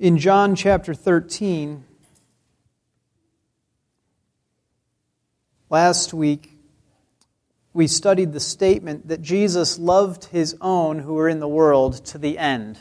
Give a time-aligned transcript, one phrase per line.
[0.00, 1.84] In John chapter 13,
[5.68, 6.56] last week,
[7.74, 12.16] we studied the statement that Jesus loved his own who were in the world to
[12.16, 12.78] the end.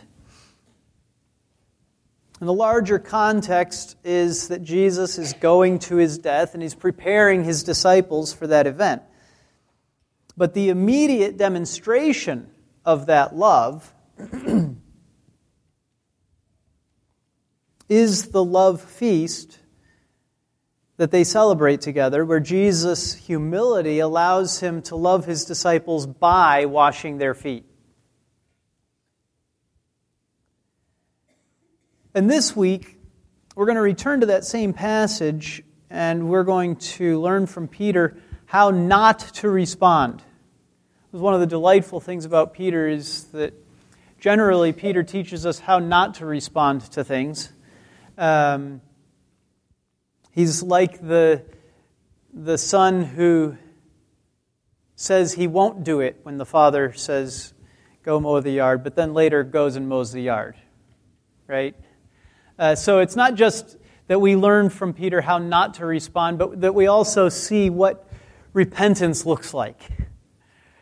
[2.40, 7.44] And the larger context is that Jesus is going to his death and he's preparing
[7.44, 9.02] his disciples for that event.
[10.38, 12.50] But the immediate demonstration
[12.86, 13.94] of that love
[17.90, 19.60] is the love feast
[20.98, 27.18] that they celebrate together, where Jesus' humility allows him to love his disciples by washing
[27.18, 27.66] their feet.
[32.14, 32.98] And this week,
[33.56, 38.18] we're going to return to that same passage and we're going to learn from Peter
[38.46, 40.22] how not to respond.
[41.12, 43.54] One of the delightful things about Peter is that
[44.20, 47.52] generally Peter teaches us how not to respond to things.
[48.20, 48.82] Um,
[50.32, 51.46] he's like the,
[52.34, 53.58] the son who
[54.96, 57.54] says he won't do it when the father says,
[58.04, 60.58] go mow the yard, but then later goes and mows the yard.
[61.48, 61.78] Right?
[62.60, 66.60] Uh, so it's not just that we learn from Peter how not to respond, but
[66.60, 68.06] that we also see what
[68.52, 69.82] repentance looks like.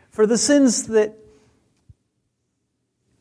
[0.09, 1.13] For the sins that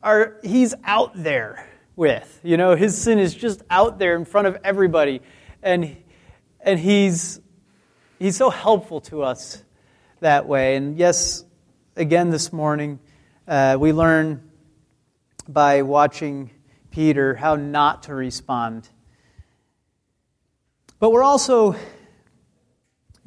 [0.01, 4.47] are he's out there with, you know, his sin is just out there in front
[4.47, 5.19] of everybody,
[5.61, 5.97] and
[6.61, 7.41] and he's
[8.19, 9.63] he's so helpful to us
[10.21, 10.77] that way.
[10.77, 11.43] And yes,
[11.97, 12.99] again this morning
[13.47, 14.47] uh, we learn
[15.47, 16.51] by watching
[16.91, 18.87] Peter how not to respond.
[20.99, 21.75] But we're also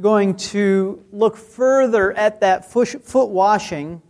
[0.01, 4.03] going to look further at that foot washing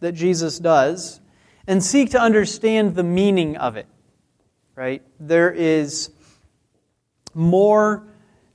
[0.00, 1.20] that Jesus does
[1.66, 3.86] and seek to understand the meaning of it.
[4.74, 5.02] Right?
[5.20, 6.10] There is
[7.32, 8.06] more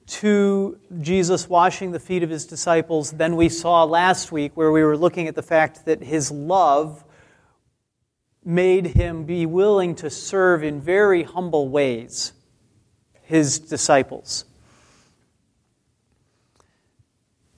[0.07, 4.83] to Jesus washing the feet of his disciples than we saw last week, where we
[4.83, 7.03] were looking at the fact that his love
[8.43, 12.33] made him be willing to serve in very humble ways
[13.21, 14.45] his disciples.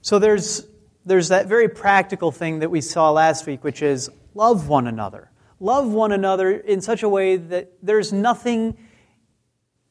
[0.02, 0.66] So there's,
[1.06, 5.30] there's that very practical thing that we saw last week, which is love one another.
[5.62, 8.76] Love one another in such a way that there's nothing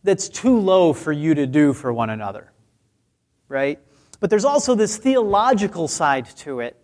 [0.04, 2.52] that's too low for you to do for one another,
[3.48, 3.80] right?
[4.20, 6.76] But there's also this theological side to it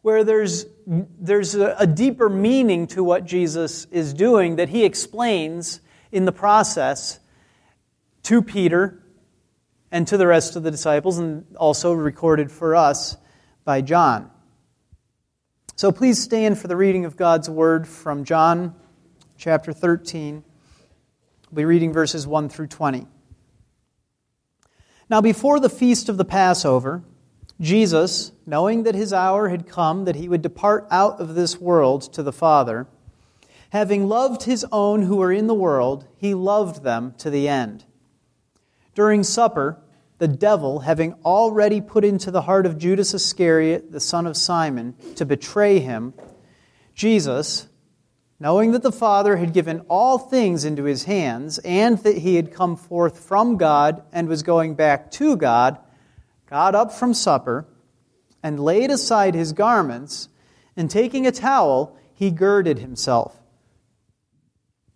[0.00, 5.82] where there's, there's a, a deeper meaning to what Jesus is doing that he explains
[6.10, 7.20] in the process
[8.22, 9.04] to Peter
[9.92, 13.18] and to the rest of the disciples, and also recorded for us
[13.66, 14.30] by John.
[15.80, 18.74] So please stand for the reading of God's word from John
[19.38, 20.44] chapter 13.
[21.50, 23.06] We'll be reading verses 1 through 20.
[25.08, 27.02] Now, before the feast of the Passover,
[27.62, 32.12] Jesus, knowing that his hour had come that he would depart out of this world
[32.12, 32.86] to the Father,
[33.70, 37.86] having loved his own who were in the world, he loved them to the end.
[38.94, 39.78] During supper,
[40.20, 44.94] the devil, having already put into the heart of Judas Iscariot, the son of Simon,
[45.16, 46.12] to betray him,
[46.94, 47.66] Jesus,
[48.38, 52.52] knowing that the Father had given all things into his hands, and that he had
[52.52, 55.78] come forth from God and was going back to God,
[56.50, 57.66] got up from supper
[58.42, 60.28] and laid aside his garments,
[60.76, 63.39] and taking a towel, he girded himself.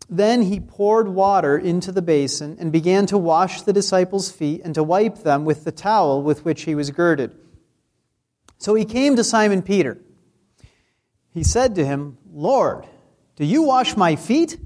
[0.08, 4.74] Then he poured water into the basin and began to wash the disciples' feet and
[4.74, 7.34] to wipe them with the towel with which he was girded.
[8.58, 9.98] So he came to Simon Peter.
[11.30, 12.86] He said to him, Lord,
[13.36, 14.58] do you wash my feet?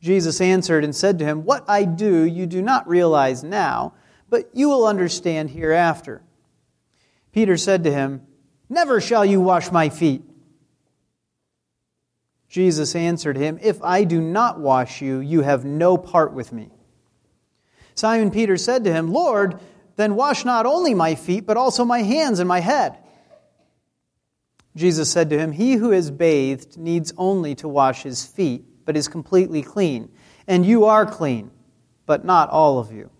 [0.00, 3.94] Jesus answered and said to him, What I do you do not realize now
[4.30, 6.22] but you will understand hereafter.
[7.32, 8.22] Peter said to him,
[8.68, 10.22] Never shall you wash my feet.
[12.48, 16.70] Jesus answered him, If I do not wash you, you have no part with me.
[17.94, 19.60] Simon Peter said to him, Lord,
[19.96, 22.96] then wash not only my feet, but also my hands and my head.
[24.76, 28.96] Jesus said to him, He who is bathed needs only to wash his feet, but
[28.96, 30.10] is completely clean.
[30.46, 31.50] And you are clean,
[32.06, 33.10] but not all of you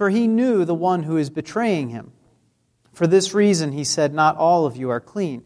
[0.00, 2.10] for he knew the one who is betraying him.
[2.90, 5.44] For this reason, he said, Not all of you are clean.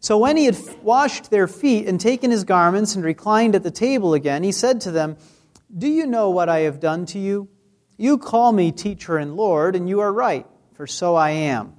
[0.00, 3.70] So when he had washed their feet and taken his garments and reclined at the
[3.70, 5.16] table again, he said to them,
[5.76, 7.48] Do you know what I have done to you?
[7.96, 11.74] You call me teacher and Lord, and you are right, for so I am.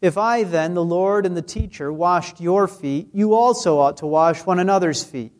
[0.00, 4.06] If I then, the Lord and the teacher, washed your feet, you also ought to
[4.06, 5.32] wash one another's feet.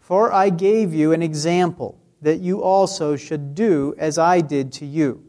[0.00, 4.86] For I gave you an example that you also should do as I did to
[4.86, 5.24] you.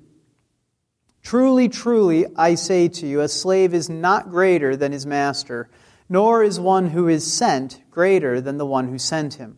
[1.25, 5.71] Truly, truly, I say to you, a slave is not greater than his master,
[6.07, 9.57] nor is one who is sent greater than the one who sent him.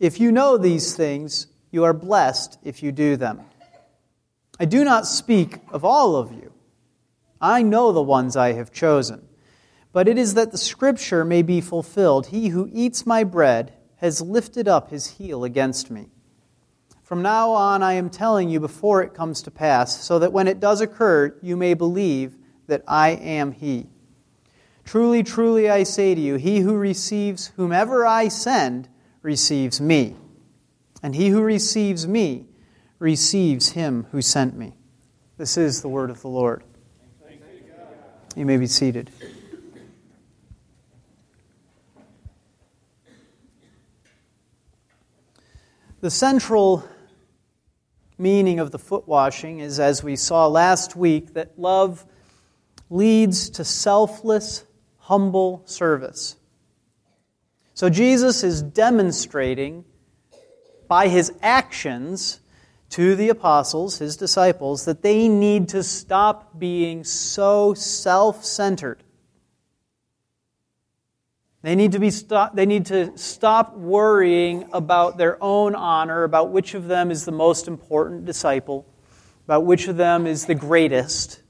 [0.00, 3.42] If you know these things, you are blessed if you do them.
[4.58, 6.54] I do not speak of all of you.
[7.42, 9.28] I know the ones I have chosen.
[9.92, 14.22] But it is that the scripture may be fulfilled He who eats my bread has
[14.22, 16.06] lifted up his heel against me.
[17.14, 20.48] From now on, I am telling you before it comes to pass, so that when
[20.48, 22.34] it does occur, you may believe
[22.66, 23.86] that I am He.
[24.84, 28.88] Truly, truly, I say to you, he who receives whomever I send
[29.22, 30.16] receives me,
[31.04, 32.46] and he who receives me
[32.98, 34.74] receives him who sent me.
[35.36, 36.64] This is the word of the Lord.
[38.34, 39.12] You may be seated.
[46.00, 46.88] The central
[48.18, 52.04] meaning of the foot washing is, as we saw last week, that love
[52.90, 54.64] leads to selfless,
[54.98, 56.36] humble service.
[57.74, 59.84] So Jesus is demonstrating
[60.86, 62.40] by his actions
[62.90, 69.02] to the apostles, his disciples, that they need to stop being so self centered
[71.64, 76.50] they need, to be stop, they need to stop worrying about their own honor, about
[76.50, 78.86] which of them is the most important disciple,
[79.46, 81.40] about which of them is the greatest.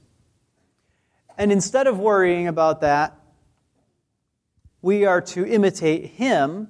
[1.37, 3.19] And instead of worrying about that,
[4.81, 6.69] we are to imitate him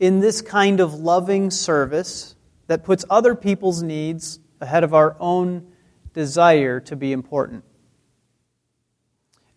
[0.00, 2.34] in this kind of loving service
[2.66, 5.70] that puts other people's needs ahead of our own
[6.12, 7.62] desire to be important.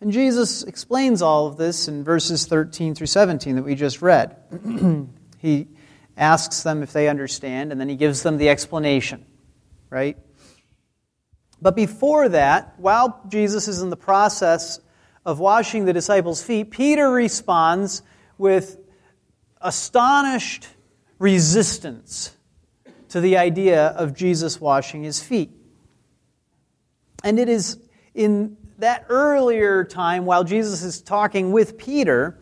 [0.01, 4.37] And Jesus explains all of this in verses 13 through 17 that we just read.
[5.39, 5.67] he
[6.15, 9.25] asks them if they understand, and then he gives them the explanation,
[9.89, 10.17] right?
[11.61, 14.79] But before that, while Jesus is in the process
[15.25, 18.01] of washing the disciples' feet, Peter responds
[18.37, 18.77] with
[19.59, 20.67] astonished
[21.17, 22.35] resistance
[23.09, 25.51] to the idea of Jesus washing his feet.
[27.23, 27.77] And it is
[28.13, 32.37] in that earlier time, while Jesus is talking with Peter,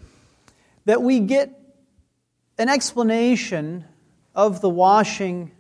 [0.86, 1.52] that we get
[2.58, 3.86] an explanation
[4.34, 5.52] of the washing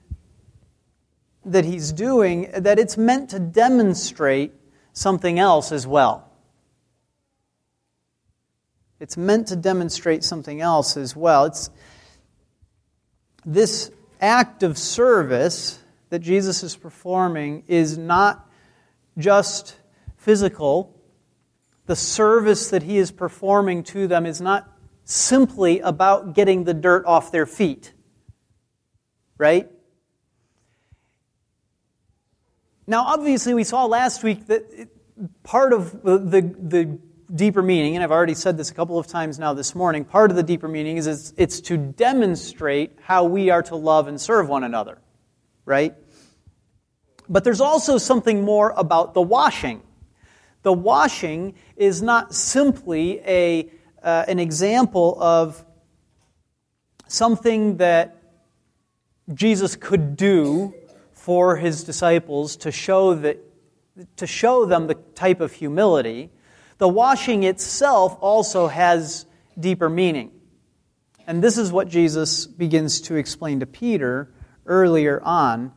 [1.45, 4.51] that he's doing, that it's meant to demonstrate
[4.94, 6.29] something else as well.
[9.00, 11.45] It's meant to demonstrate something else as well.
[11.45, 11.69] It's
[13.45, 15.79] this act of service
[16.09, 18.50] that Jesus is performing is not
[19.18, 19.76] just
[20.27, 20.94] physical,
[21.85, 24.69] the service that he is performing to them is not
[25.06, 27.94] simply about getting the dirt off their feet.
[29.38, 29.71] Right?
[32.85, 34.89] Now, obviously, we saw last week that
[35.44, 37.00] part of the, the, the,
[37.33, 40.29] deeper meaning, and I've already said this a couple of times now this morning, part
[40.29, 44.19] of the deeper meaning is it's, it's to demonstrate how we are to love and
[44.19, 44.97] serve one another.
[45.63, 45.95] Right?
[47.29, 49.83] But there's also something more about the washing.
[50.67, 53.71] The washing is not simply a,
[54.03, 55.65] uh, an example of
[57.07, 58.21] something that
[59.33, 60.74] Jesus could do
[61.13, 63.38] for his disciples to show, that,
[64.17, 66.31] to show them the type of humility.
[66.79, 69.25] The washing itself also has
[69.57, 70.31] deeper meaning.
[71.25, 74.33] And this is what Jesus begins to explain to Peter
[74.65, 75.71] earlier on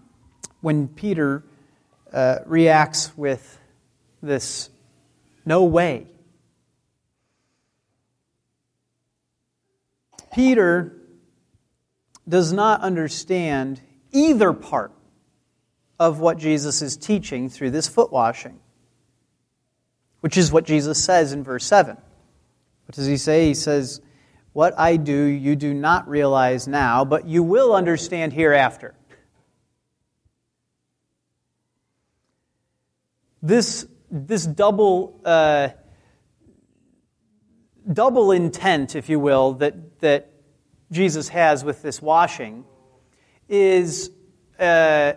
[0.63, 1.45] when Peter
[2.13, 3.57] uh, reacts with
[4.21, 4.69] this
[5.51, 6.07] no way.
[10.33, 10.97] Peter
[12.29, 13.81] does not understand
[14.13, 14.93] either part
[15.99, 18.61] of what Jesus is teaching through this foot washing,
[20.21, 21.97] which is what Jesus says in verse 7.
[21.97, 23.47] What does he say?
[23.47, 24.01] He says,
[24.53, 28.95] What I do, you do not realize now, but you will understand hereafter.
[33.43, 35.69] This this double, uh,
[37.91, 40.33] double intent, if you will, that, that
[40.91, 42.65] Jesus has with this washing
[43.49, 44.11] is
[44.59, 45.13] uh,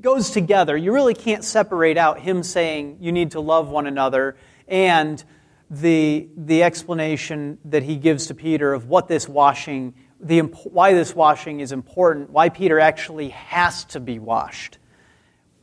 [0.00, 0.76] goes together.
[0.76, 5.22] You really can't separate out him saying you need to love one another and
[5.70, 11.14] the, the explanation that he gives to Peter of what this washing, the, why this
[11.14, 14.78] washing is important, why Peter actually has to be washed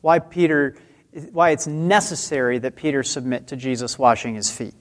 [0.02, 0.76] why Peter
[1.32, 4.76] why it's necessary that Peter submit to Jesus washing his feet.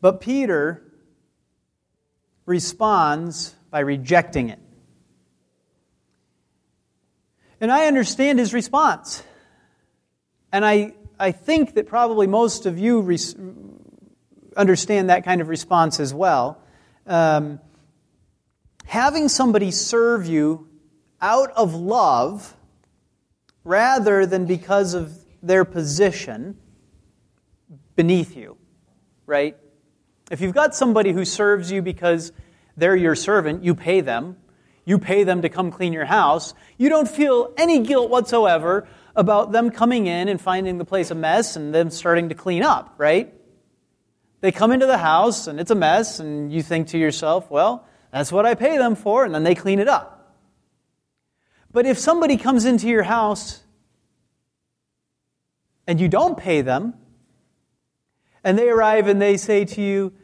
[0.00, 0.82] But Peter
[2.46, 4.58] responds by rejecting it.
[7.60, 9.22] And I understand his response.
[10.52, 13.78] And I, I think that probably most of you
[14.56, 16.62] understand that kind of response as well.
[17.06, 17.60] Um,
[18.84, 20.68] having somebody serve you
[21.20, 22.56] out of love
[23.64, 26.56] rather than because of their position
[27.94, 28.56] beneath you,
[29.26, 29.56] right?
[30.30, 32.32] If you've got somebody who serves you because
[32.76, 34.36] they're your servant, you pay them,
[34.84, 39.50] you pay them to come clean your house, you don't feel any guilt whatsoever about
[39.50, 42.94] them coming in and finding the place a mess and them starting to clean up,
[42.98, 43.32] right?
[44.42, 47.86] They come into the house and it's a mess, and you think to yourself, well,
[48.12, 50.15] that's what I pay them for, and then they clean it up.
[51.76, 53.60] But if somebody comes into your house
[55.86, 56.94] and you don't pay them,
[58.42, 60.14] and they arrive and they say to you,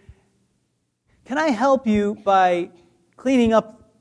[1.26, 2.70] Can I help you by
[3.18, 3.92] cleaning up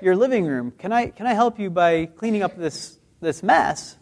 [0.00, 0.72] your living room?
[0.78, 3.96] Can I, can I help you by cleaning up this, this mess?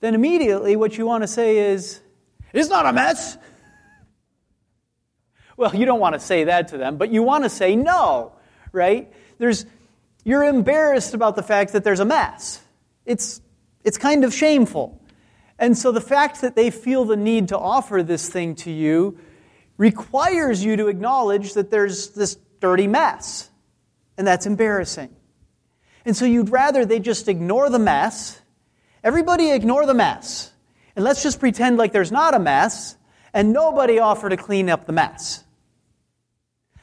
[0.00, 2.02] Then immediately what you want to say is,
[2.52, 3.38] It's not a mess.
[5.56, 8.32] Well, you don't want to say that to them, but you want to say no,
[8.70, 9.10] right?
[9.38, 9.64] There's,
[10.24, 12.62] you're embarrassed about the fact that there's a mess.
[13.04, 13.40] It's,
[13.84, 15.00] it's kind of shameful.
[15.58, 19.18] And so the fact that they feel the need to offer this thing to you
[19.76, 23.50] requires you to acknowledge that there's this dirty mess.
[24.16, 25.14] And that's embarrassing.
[26.04, 28.40] And so you'd rather they just ignore the mess.
[29.02, 30.52] Everybody ignore the mess.
[30.94, 32.96] And let's just pretend like there's not a mess
[33.32, 35.44] and nobody offer to clean up the mess.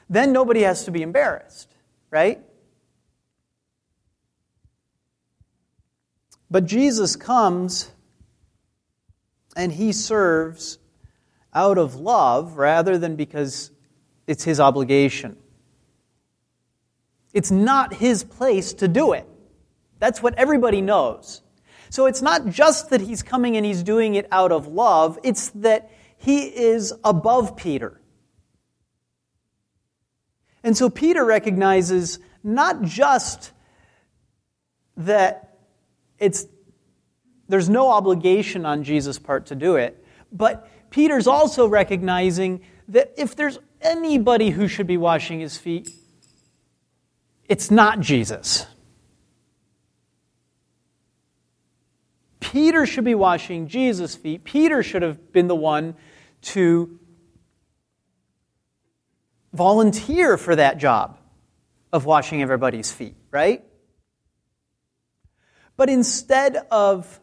[0.10, 1.74] Then nobody has to be embarrassed,
[2.10, 2.42] right?
[6.52, 7.92] But Jesus comes
[9.56, 10.80] and he serves
[11.54, 13.72] out of love rather than because
[14.28, 15.38] it's his obligation.
[17.34, 19.28] It's not his place to do it.
[20.00, 21.42] That's what everybody knows.
[21.90, 25.50] So it's not just that he's coming and he's doing it out of love, it's
[25.50, 28.00] that he is above Peter.
[30.64, 33.52] And so Peter recognizes not just
[34.98, 35.49] that
[36.20, 36.46] it's
[37.48, 40.06] there's no obligation on Jesus' part to do it.
[40.32, 45.90] But Peter's also recognizing that if there's anybody who should be washing his feet,
[47.48, 48.68] it's not Jesus.
[52.40, 54.44] Peter should be washing Jesus' feet.
[54.44, 55.96] Peter should have been the one
[56.42, 57.00] to
[59.54, 61.18] volunteer for that job
[61.92, 63.64] of washing everybody's feet, right?
[65.80, 67.22] But instead of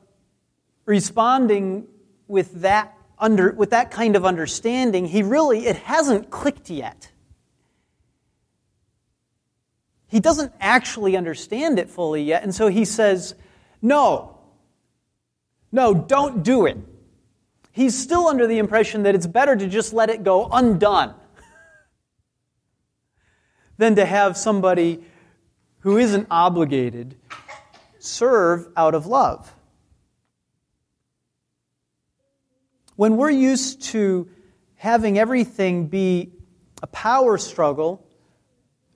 [0.86, 1.88] responding
[2.26, 7.10] with that, under, with that kind of understanding, he really, it hasn't clicked yet.
[10.06, 13.34] He doesn't actually understand it fully yet, and so he says,
[13.82, 14.38] No,
[15.70, 16.78] no, don't do it.
[17.72, 21.12] He's still under the impression that it's better to just let it go undone
[23.76, 25.04] than to have somebody
[25.80, 27.16] who isn't obligated
[28.06, 29.52] serve out of love.
[32.94, 34.28] When we're used to
[34.76, 36.32] having everything be
[36.82, 38.06] a power struggle,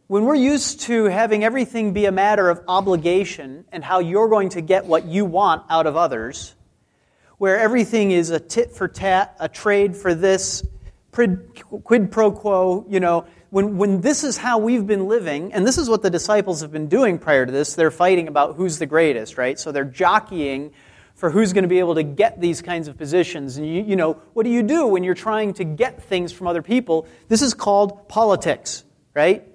[0.06, 4.48] when we're used to having everything be a matter of obligation and how you're going
[4.50, 6.54] to get what you want out of others,
[7.38, 10.66] where everything is a tit for tat, a trade for this,
[11.12, 15.76] quid pro quo, you know, when, when this is how we've been living, and this
[15.76, 18.86] is what the disciples have been doing prior to this, they're fighting about who's the
[18.86, 19.58] greatest, right?
[19.58, 20.72] So they're jockeying
[21.16, 23.56] for who's going to be able to get these kinds of positions.
[23.56, 26.46] And you, you know, what do you do when you're trying to get things from
[26.46, 27.06] other people?
[27.28, 29.46] This is called politics, right?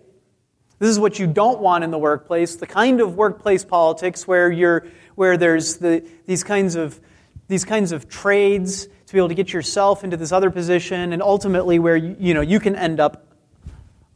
[0.77, 4.51] This is what you don't want in the workplace, the kind of workplace politics where
[4.51, 4.85] you're
[5.15, 6.99] where there's the, these kinds of
[7.47, 11.21] these kinds of trades to be able to get yourself into this other position and
[11.21, 13.24] ultimately where you, you know you can end up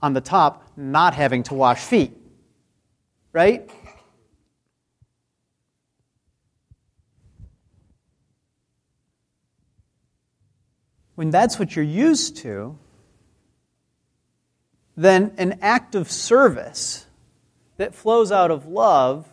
[0.01, 2.15] on the top not having to wash feet.
[3.31, 3.69] Right?
[11.19, 12.77] when that's what you're used to,
[14.95, 17.05] then an act of service
[17.75, 19.27] that flows out of love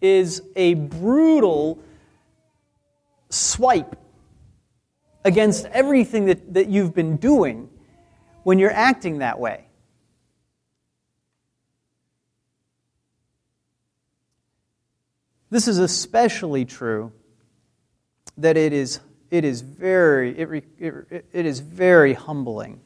[0.00, 1.78] is a brutal
[3.28, 3.96] swipe
[5.26, 7.68] against everything that, that you've been doing
[8.42, 9.66] when you're acting that way.
[15.50, 17.12] This is especially true
[18.36, 22.80] that it is it is very, it, it, it is very humbling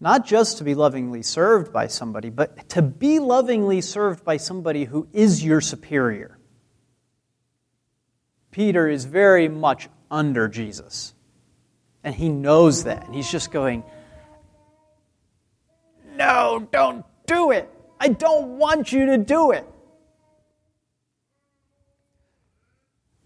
[0.00, 4.84] Not just to be lovingly served by somebody, but to be lovingly served by somebody
[4.84, 6.38] who is your superior.
[8.50, 11.13] Peter is very much under Jesus.
[12.04, 13.06] And he knows that.
[13.06, 13.82] And he's just going,
[16.14, 17.68] No, don't do it.
[17.98, 19.66] I don't want you to do it.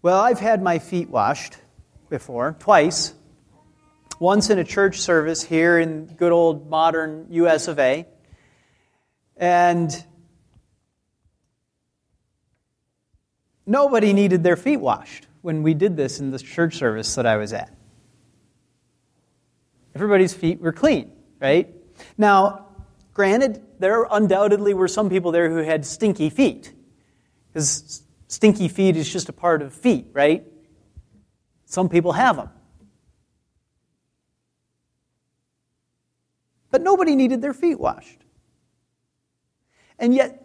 [0.01, 1.57] Well, I've had my feet washed
[2.09, 3.13] before, twice.
[4.17, 8.07] Once in a church service here in good old modern US of A.
[9.35, 9.91] And
[13.65, 17.35] nobody needed their feet washed when we did this in the church service that I
[17.35, 17.73] was at.
[19.95, 21.73] Everybody's feet were clean, right?
[22.17, 22.67] Now,
[23.13, 26.73] granted, there undoubtedly were some people there who had stinky feet.
[27.51, 30.45] Because stinky feet is just a part of feet, right?
[31.65, 32.49] Some people have them.
[36.71, 38.19] But nobody needed their feet washed.
[39.97, 40.43] And yet,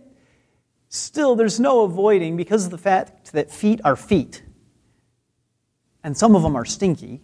[0.89, 4.43] still, there's no avoiding, because of the fact that feet are feet,
[6.03, 7.21] and some of them are stinky,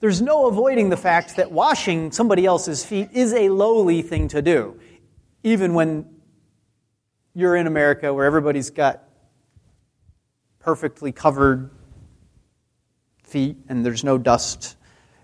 [0.00, 4.42] there's no avoiding the fact that washing somebody else's feet is a lowly thing to
[4.42, 4.80] do,
[5.42, 6.06] even when
[7.34, 9.04] you're in America where everybody's got
[10.58, 11.70] perfectly covered
[13.22, 14.76] feet and there's no dust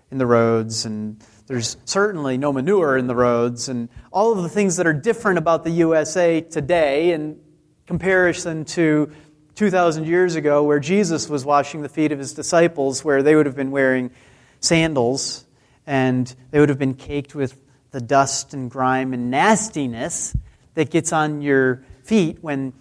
[0.09, 4.49] in the roads and there's certainly no manure in the roads and all of the
[4.49, 7.37] things that are different about the USA today in
[7.85, 9.11] comparison to
[9.55, 13.47] 2,000 years ago where Jesus was washing the feet of his disciples, where they would
[13.47, 14.11] have been wearing
[14.59, 15.45] sandals
[15.85, 17.57] and they would have been caked with
[17.91, 20.35] the dust and grime and nastiness
[20.73, 22.73] that gets on your feet when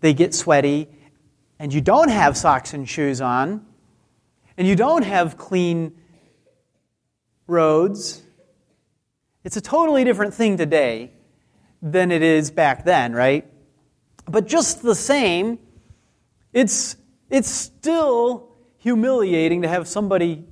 [0.00, 0.88] they get sweaty
[1.58, 3.64] and you don't have socks and shoes on,
[4.56, 5.92] and you don't have clean
[7.46, 8.22] roads,
[9.44, 11.12] it's a totally different thing today
[11.80, 13.46] than it is back then, right?
[14.28, 15.58] But just the same,
[16.52, 16.96] it's,
[17.30, 20.44] it's still humiliating to have somebody,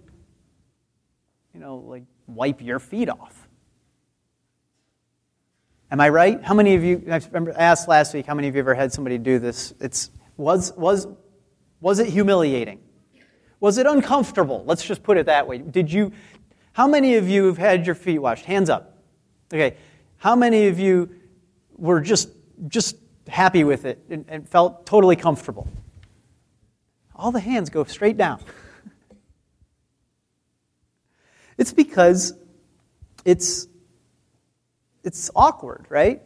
[1.54, 3.48] you know, like wipe your feet off.
[5.90, 6.42] Am I right?
[6.42, 7.20] How many of you, I
[7.56, 9.72] asked last week, how many of you ever had somebody do this?
[9.80, 11.06] It's, was, was,
[11.80, 12.80] was it humiliating?
[13.60, 14.64] Was it uncomfortable?
[14.66, 15.58] Let's just put it that way.
[15.58, 16.12] Did you,
[16.72, 18.44] how many of you have had your feet washed?
[18.44, 18.98] Hands up.
[19.52, 19.76] Okay.
[20.16, 21.14] How many of you
[21.76, 22.30] were just,
[22.66, 22.96] just
[23.28, 25.68] happy with it and, and felt totally comfortable?
[27.14, 28.42] All the hands go straight down.
[31.58, 32.34] It's because
[33.24, 33.68] it's,
[35.02, 36.22] it's awkward, right?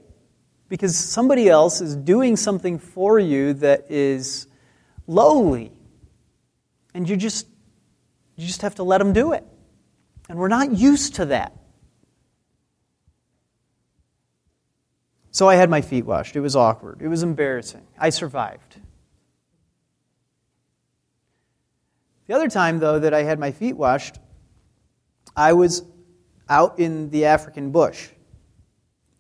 [0.69, 4.47] because somebody else is doing something for you that is
[5.07, 5.73] lowly.
[6.95, 7.47] And you just
[8.37, 9.45] you just have to let them do it.
[10.29, 11.53] And we're not used to that.
[15.31, 16.37] So I had my feet washed.
[16.37, 17.01] It was awkward.
[17.01, 17.87] It was embarrassing.
[17.99, 18.81] I survived.
[22.27, 24.19] The other time, though, that I had my feet washed,
[25.39, 25.85] I was
[26.49, 28.09] out in the African bush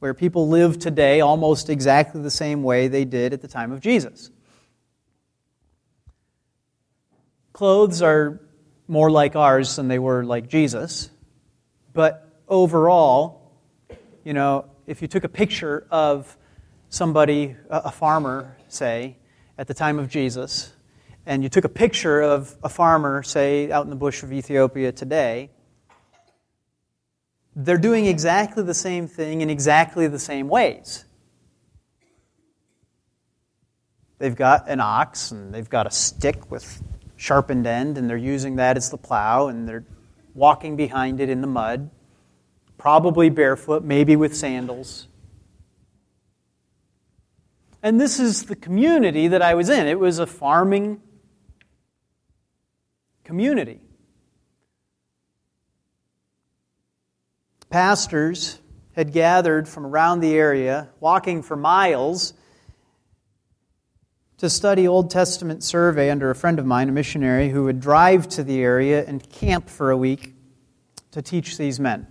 [0.00, 3.80] where people live today almost exactly the same way they did at the time of
[3.80, 4.28] Jesus.
[7.52, 8.40] Clothes are
[8.88, 11.08] more like ours than they were like Jesus,
[11.94, 13.52] but overall,
[14.24, 16.36] you know, if you took a picture of
[16.88, 19.18] somebody, a farmer, say,
[19.56, 20.72] at the time of Jesus,
[21.26, 24.90] and you took a picture of a farmer, say, out in the bush of Ethiopia
[24.90, 25.50] today,
[27.58, 31.04] they're doing exactly the same thing in exactly the same ways.
[34.18, 36.80] They've got an ox and they've got a stick with
[37.16, 39.84] sharpened end, and they're using that as the plow, and they're
[40.34, 41.90] walking behind it in the mud,
[42.78, 45.08] probably barefoot, maybe with sandals.
[47.82, 49.88] And this is the community that I was in.
[49.88, 51.02] It was a farming
[53.24, 53.80] community.
[57.70, 58.58] Pastors
[58.92, 62.34] had gathered from around the area, walking for miles,
[64.38, 68.28] to study Old Testament survey under a friend of mine, a missionary, who would drive
[68.30, 70.34] to the area and camp for a week
[71.10, 72.06] to teach these men.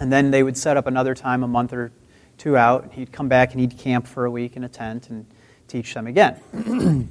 [0.00, 1.92] And then they would set up another time, a month or
[2.38, 5.10] two out, and he'd come back and he'd camp for a week in a tent
[5.10, 5.26] and
[5.68, 6.40] teach them again.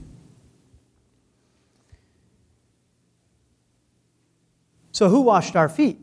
[4.92, 6.00] so, who washed our feet?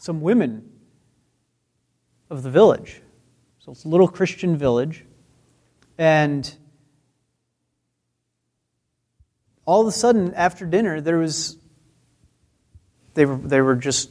[0.00, 0.66] Some women
[2.30, 3.02] of the village.
[3.58, 5.04] So it's a little Christian village.
[5.98, 6.50] And
[9.66, 11.58] all of a sudden, after dinner, there was
[13.12, 14.10] they were, they were just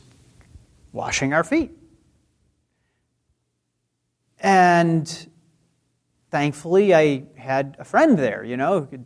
[0.91, 1.71] washing our feet.
[4.39, 5.29] And
[6.29, 9.05] thankfully, I had a friend there, you know, who could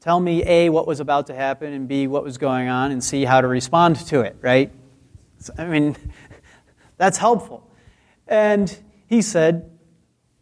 [0.00, 3.04] tell me A, what was about to happen, and B, what was going on, and
[3.04, 4.72] C, how to respond to it, right?
[5.58, 5.96] I mean,
[6.96, 7.70] that's helpful.
[8.26, 8.74] And
[9.06, 9.70] he said,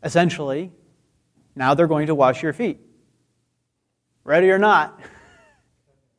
[0.02, 0.72] essentially,
[1.54, 2.80] now they're going to wash your feet.
[4.24, 5.00] Ready or not?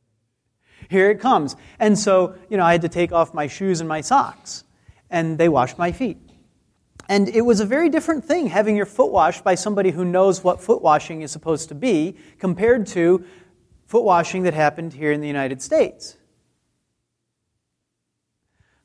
[0.90, 1.56] Here it comes.
[1.78, 4.64] And so, you know, I had to take off my shoes and my socks,
[5.08, 6.18] and they washed my feet.
[7.08, 10.44] And it was a very different thing having your foot washed by somebody who knows
[10.44, 13.24] what foot washing is supposed to be compared to
[13.86, 16.16] foot washing that happened here in the United States.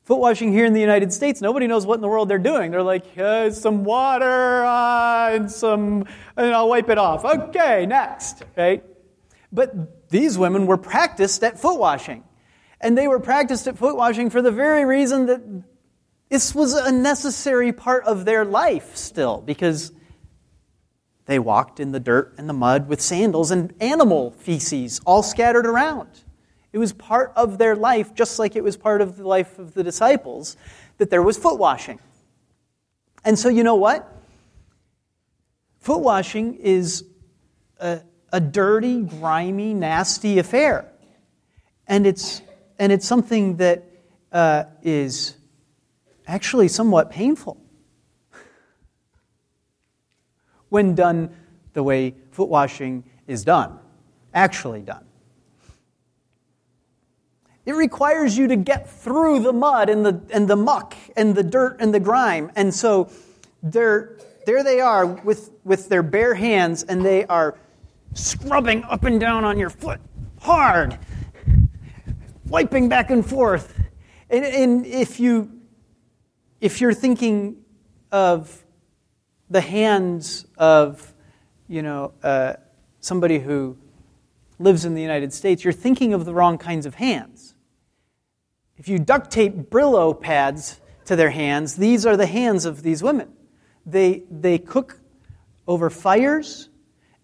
[0.08, 2.70] Foot washing here in the United States, nobody knows what in the world they're doing.
[2.70, 7.26] They're like, uh, some water uh, and some, and I'll wipe it off.
[7.26, 8.82] Okay, next, right?
[9.52, 12.24] But these women were practiced at foot washing.
[12.80, 15.42] And they were practiced at foot washing for the very reason that
[16.30, 19.92] this was a necessary part of their life still, because
[21.26, 25.66] they walked in the dirt and the mud with sandals and animal feces all scattered
[25.66, 26.08] around.
[26.72, 29.74] It was part of their life, just like it was part of the life of
[29.74, 30.56] the disciples,
[30.98, 31.98] that there was foot washing.
[33.24, 34.06] And so, you know what?
[35.80, 37.04] Foot washing is
[37.78, 38.00] a,
[38.32, 40.90] a dirty, grimy, nasty affair.
[41.86, 42.42] And it's,
[42.78, 43.84] and it's something that
[44.30, 45.36] uh, is
[46.26, 47.56] actually somewhat painful
[50.68, 51.34] when done
[51.72, 53.78] the way foot washing is done,
[54.34, 55.07] actually done.
[57.68, 61.42] It requires you to get through the mud and the, and the muck and the
[61.42, 62.50] dirt and the grime.
[62.56, 63.10] And so
[63.62, 67.58] there there they are with, with their bare hands and they are
[68.14, 70.00] scrubbing up and down on your foot
[70.40, 70.98] hard,
[72.46, 73.78] wiping back and forth.
[74.30, 75.60] And, and if you
[76.62, 77.58] if you're thinking
[78.10, 78.64] of
[79.50, 81.12] the hands of,
[81.68, 82.54] you know, uh,
[83.00, 83.76] somebody who
[84.58, 87.54] lives in the United States, you're thinking of the wrong kinds of hands.
[88.78, 93.02] If you duct tape Brillo pads to their hands, these are the hands of these
[93.02, 93.32] women.
[93.84, 95.00] They, they cook
[95.66, 96.68] over fires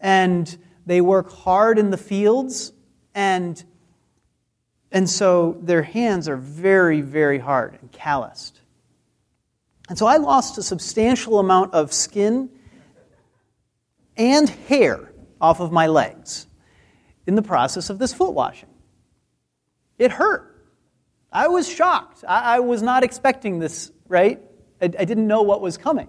[0.00, 2.72] and they work hard in the fields
[3.14, 3.62] and
[4.92, 8.60] and so their hands are very very hard and calloused
[9.88, 12.50] and so I lost a substantial amount of skin
[14.16, 16.46] and hair off of my legs
[17.26, 18.68] in the process of this foot washing.
[19.98, 20.53] It hurt.
[21.34, 22.24] I was shocked.
[22.26, 24.40] I, I was not expecting this, right?
[24.80, 26.08] I, I didn't know what was coming.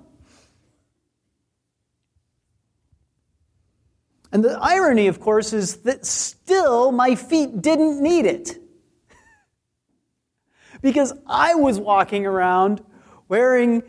[4.31, 8.59] And the irony, of course, is that still my feet didn't need it.
[10.81, 12.83] because I was walking around
[13.27, 13.81] wearing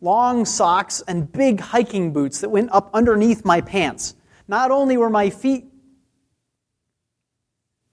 [0.00, 4.14] long socks and big hiking boots that went up underneath my pants.
[4.46, 5.64] Not only were my feet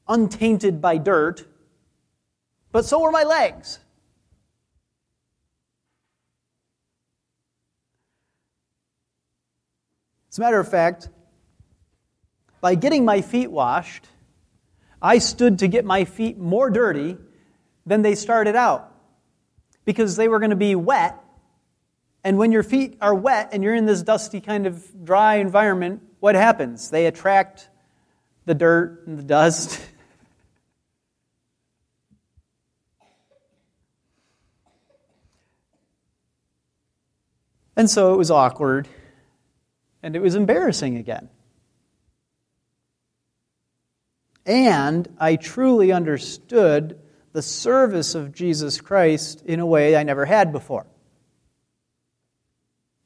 [0.08, 1.47] untainted by dirt,
[2.75, 3.79] but so were my legs.
[10.29, 11.07] As a matter of fact,
[12.59, 14.05] by getting my feet washed,
[15.01, 17.15] I stood to get my feet more dirty
[17.85, 18.93] than they started out
[19.85, 21.17] because they were going to be wet.
[22.25, 26.01] And when your feet are wet and you're in this dusty kind of dry environment,
[26.19, 26.89] what happens?
[26.89, 27.69] They attract
[28.43, 29.79] the dirt and the dust.
[37.75, 38.88] and so it was awkward
[40.01, 41.29] and it was embarrassing again.
[44.45, 46.99] And I truly understood
[47.33, 50.85] the service of Jesus Christ in a way I never had before.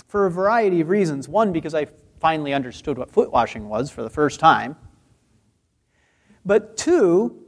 [0.07, 1.29] For a variety of reasons.
[1.29, 1.87] One, because I
[2.19, 4.75] finally understood what foot washing was for the first time.
[6.45, 7.41] But two,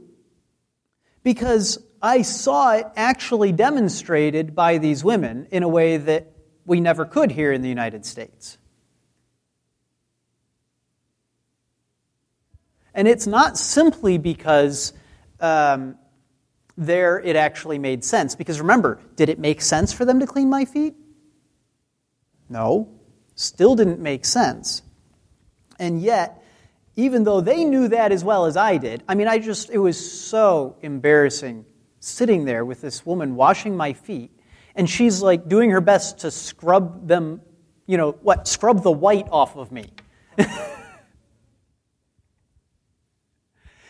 [1.22, 6.31] because I saw it actually demonstrated by these women in a way that
[6.64, 8.58] we never could here in the United States.
[12.94, 14.92] And it's not simply because
[15.40, 15.96] um,
[16.76, 18.34] there it actually made sense.
[18.34, 20.94] Because remember, did it make sense for them to clean my feet?
[22.48, 22.88] No,
[23.34, 24.82] still didn't make sense.
[25.78, 26.42] And yet,
[26.96, 29.78] even though they knew that as well as I did, I mean, I just, it
[29.78, 31.64] was so embarrassing
[32.00, 34.30] sitting there with this woman washing my feet,
[34.74, 37.40] and she's like doing her best to scrub them,
[37.86, 39.92] you know, what, scrub the white off of me.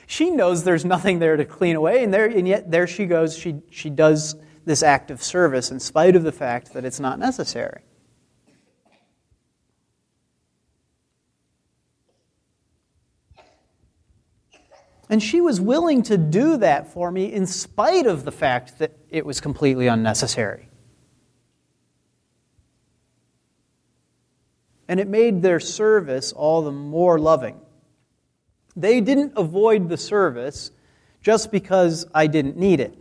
[0.06, 3.36] she knows there's nothing there to clean away, and, there, and yet there she goes.
[3.36, 7.18] She, she does this act of service in spite of the fact that it's not
[7.18, 7.82] necessary.
[15.08, 18.96] And she was willing to do that for me in spite of the fact that
[19.10, 20.70] it was completely unnecessary.
[24.92, 27.59] And it made their service all the more loving.
[28.76, 30.70] They didn't avoid the service
[31.22, 32.94] just because I didn't need it.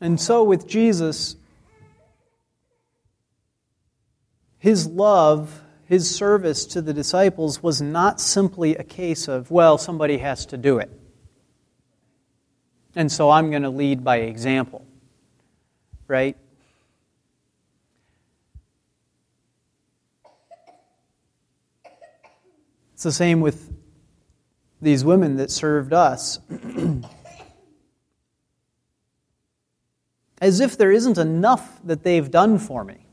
[0.00, 1.36] And so with Jesus,
[4.56, 10.16] his love, his service to the disciples was not simply a case of, well, somebody
[10.16, 10.99] has to do it.
[12.94, 14.84] And so I'm going to lead by example.
[16.08, 16.36] Right?
[22.94, 23.72] It's the same with
[24.82, 26.38] these women that served us.
[30.40, 33.06] As if there isn't enough that they've done for me.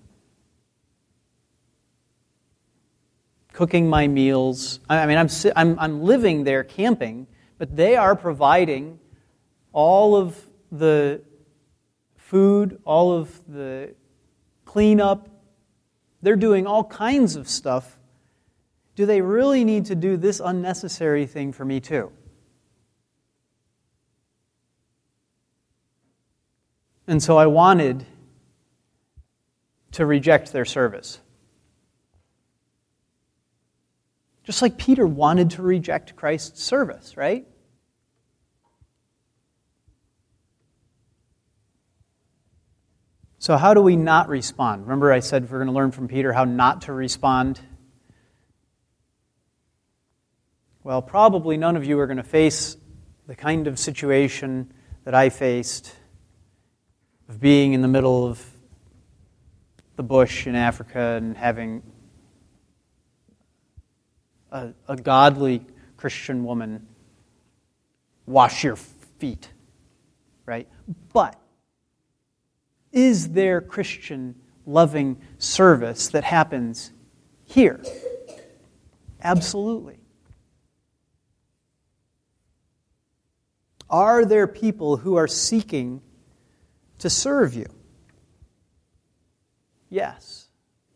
[3.58, 4.80] cooking my meals.
[4.88, 7.26] I mean, I'm, I'm, I'm living there camping,
[7.58, 9.00] but they are providing
[9.78, 10.36] all of
[10.72, 11.22] the
[12.16, 13.94] food, all of the
[14.66, 15.30] cleanup.
[16.24, 18.00] They're doing all kinds of stuff.
[18.96, 22.12] Do they really need to do this unnecessary thing for me, too?
[27.06, 28.04] And so I wanted
[29.92, 31.20] to reject their service.
[34.44, 37.46] Just like Peter wanted to reject Christ's service, right?
[43.40, 44.84] So, how do we not respond?
[44.84, 47.60] Remember, I said we're going to learn from Peter how not to respond?
[50.84, 52.78] Well, probably none of you are going to face
[53.28, 54.74] the kind of situation
[55.04, 55.94] that I faced
[57.30, 58.44] of being in the middle of
[59.98, 61.84] the bush in Africa and having
[64.52, 65.64] a, a godly
[65.96, 66.88] Christian woman
[68.26, 68.78] wash your
[69.20, 69.50] feet,
[70.46, 70.68] right?
[71.14, 71.40] But
[72.92, 76.92] is there Christian loving service that happens
[77.46, 77.82] here?
[79.22, 79.98] Absolutely.
[83.90, 86.02] Are there people who are seeking
[87.00, 87.68] to serve you?
[89.90, 90.50] Yes,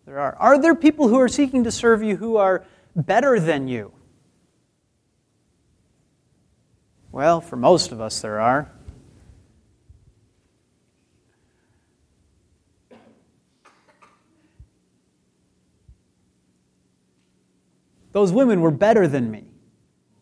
[0.06, 0.36] there are.
[0.36, 3.94] Are there people who are seeking to serve you who are better than you?
[7.12, 8.72] Well, for most of us, there are.
[18.12, 19.46] Those women were better than me.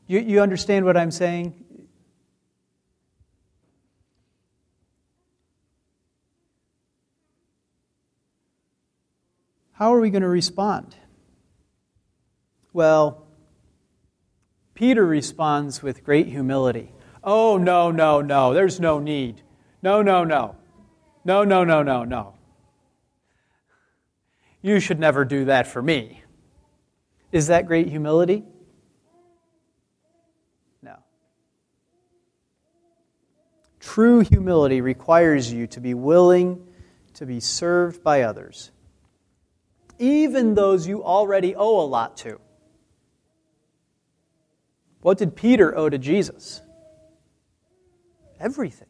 [0.08, 1.54] You, you understand what I'm saying?
[9.72, 10.96] How are we going to respond?
[12.74, 13.26] Well,
[14.74, 16.92] Peter responds with great humility.
[17.24, 19.42] Oh, no, no, no, there's no need.
[19.82, 20.56] No, no, no.
[21.24, 22.34] No, no, no, no, no.
[24.62, 26.24] You should never do that for me.
[27.32, 28.44] Is that great humility?
[30.82, 30.96] No.
[33.80, 36.66] True humility requires you to be willing
[37.14, 38.72] to be served by others,
[40.00, 42.40] even those you already owe a lot to.
[45.02, 46.62] What did Peter owe to Jesus?
[48.40, 48.88] Everything.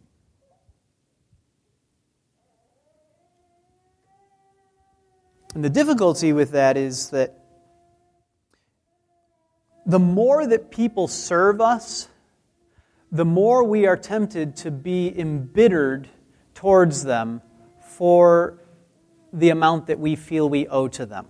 [5.56, 7.38] And the difficulty with that is that
[9.89, 12.08] the more that people serve us,
[13.12, 16.08] the more we are tempted to be embittered
[16.54, 17.41] towards them
[17.82, 18.60] for
[19.34, 21.28] the amount that we feel we owe to them.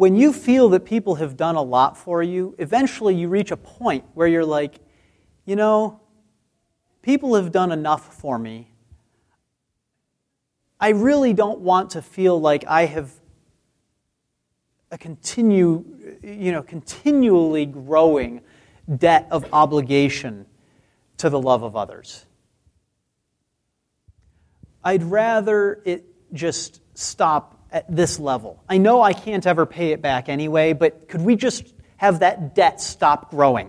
[0.00, 3.56] when you feel that people have done a lot for you, eventually you reach a
[3.58, 4.76] point where you're like,
[5.44, 6.00] you know,
[7.02, 8.69] people have done enough for me.
[10.80, 13.12] I really don't want to feel like I have
[14.90, 15.84] a continue,
[16.22, 18.40] you know, continually growing
[18.96, 20.46] debt of obligation
[21.18, 22.24] to the love of others.
[24.82, 28.64] I'd rather it just stop at this level.
[28.68, 32.54] I know I can't ever pay it back anyway, but could we just have that
[32.54, 33.68] debt stop growing?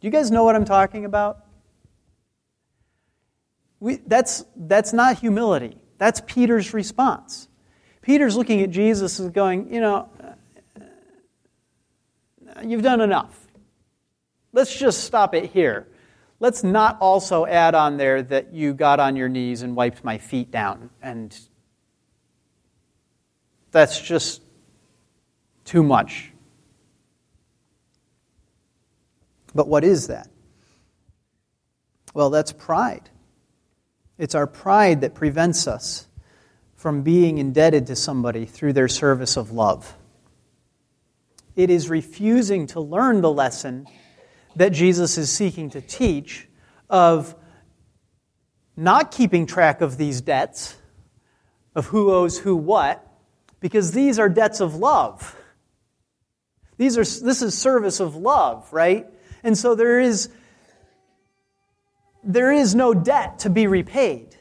[0.00, 1.44] Do you guys know what I'm talking about?
[3.80, 5.78] We, that's, that's not humility.
[5.98, 7.48] That's Peter's response.
[8.02, 10.08] Peter's looking at Jesus and going, You know,
[10.78, 13.46] uh, you've done enough.
[14.52, 15.86] Let's just stop it here.
[16.40, 20.16] Let's not also add on there that you got on your knees and wiped my
[20.16, 20.88] feet down.
[21.02, 21.38] And
[23.70, 24.42] that's just
[25.64, 26.32] too much.
[29.54, 30.28] But what is that?
[32.14, 33.09] Well, that's pride.
[34.20, 36.06] It's our pride that prevents us
[36.76, 39.96] from being indebted to somebody through their service of love.
[41.56, 43.86] It is refusing to learn the lesson
[44.56, 46.46] that Jesus is seeking to teach
[46.90, 47.34] of
[48.76, 50.76] not keeping track of these debts,
[51.74, 53.02] of who owes who what,
[53.58, 55.34] because these are debts of love.
[56.76, 59.06] These are, this is service of love, right?
[59.42, 60.28] And so there is,
[62.22, 64.36] there is no debt to be repaid.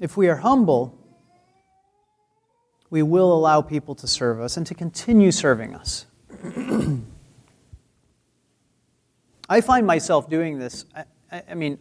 [0.00, 0.98] If we are humble,
[2.90, 6.06] we will allow people to serve us and to continue serving us.
[9.48, 10.84] I find myself doing this.
[11.30, 11.78] I, I, mean,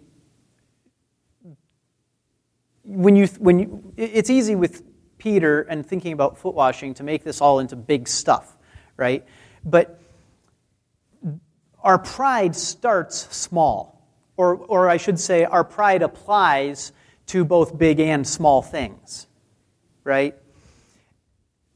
[2.84, 4.84] when you, when you, it's easy with
[5.17, 8.53] Peter and thinking about foot washing to make this all into big stuff,
[8.97, 9.25] right?
[9.63, 9.99] But
[11.84, 13.93] our pride starts small.
[14.36, 16.91] Or, or I should say, our pride applies
[17.27, 19.27] to both big and small things,
[20.03, 20.36] right?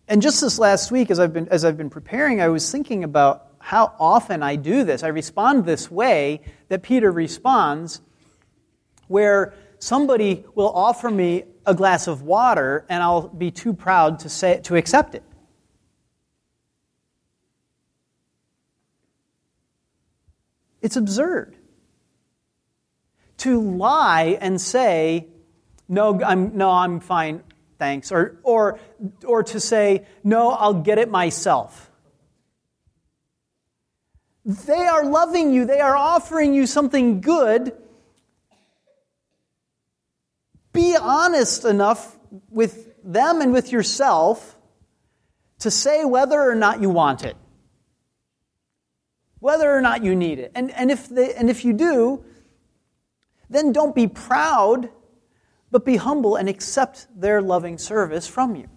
[0.08, 3.04] And just this last week, as I've been, as I've been preparing, I was thinking
[3.04, 5.04] about how often I do this.
[5.04, 8.02] I respond this way that Peter responds,
[9.08, 14.30] where somebody will offer me a glass of water and I'll be too proud to,
[14.30, 15.24] say, to accept it.
[20.88, 21.54] It's absurd
[23.40, 25.28] to lie and say,
[25.90, 27.44] no, I'm, no, I'm fine
[27.78, 28.10] thanks.
[28.10, 28.80] Or, or,
[29.26, 31.92] or to say, no, I'll get it myself.
[34.46, 37.74] They are loving you, they are offering you something good.
[40.72, 42.18] Be honest enough
[42.50, 44.56] with them and with yourself
[45.60, 47.36] to say whether or not you want it,
[49.40, 50.52] whether or not you need it.
[50.56, 52.24] And, and, if, they, and if you do,
[53.50, 54.90] then don't be proud
[55.72, 58.68] but be humble and accept their loving service from you.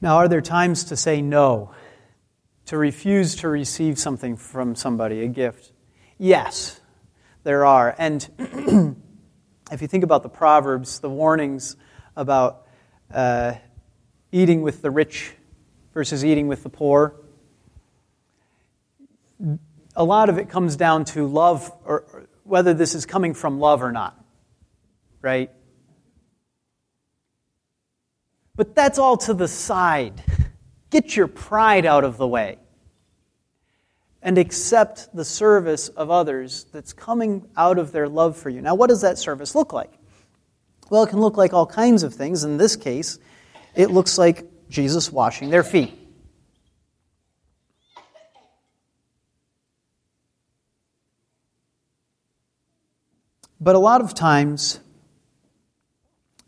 [0.00, 1.70] Now, are there times to say no,
[2.66, 5.72] to refuse to receive something from somebody, a gift?
[6.18, 6.80] Yes,
[7.44, 7.94] there are.
[7.98, 8.28] And
[9.70, 11.76] if you think about the Proverbs, the warnings
[12.16, 12.66] about
[13.12, 13.54] uh,
[14.30, 15.34] eating with the rich
[15.94, 17.14] versus eating with the poor.
[19.94, 23.82] A lot of it comes down to love, or whether this is coming from love
[23.82, 24.22] or not,
[25.20, 25.50] right?
[28.54, 30.22] But that's all to the side.
[30.90, 32.58] Get your pride out of the way
[34.22, 38.60] and accept the service of others that's coming out of their love for you.
[38.60, 39.92] Now, what does that service look like?
[40.90, 42.44] Well, it can look like all kinds of things.
[42.44, 43.18] In this case,
[43.74, 45.98] it looks like Jesus washing their feet.
[53.60, 54.80] But a lot of times,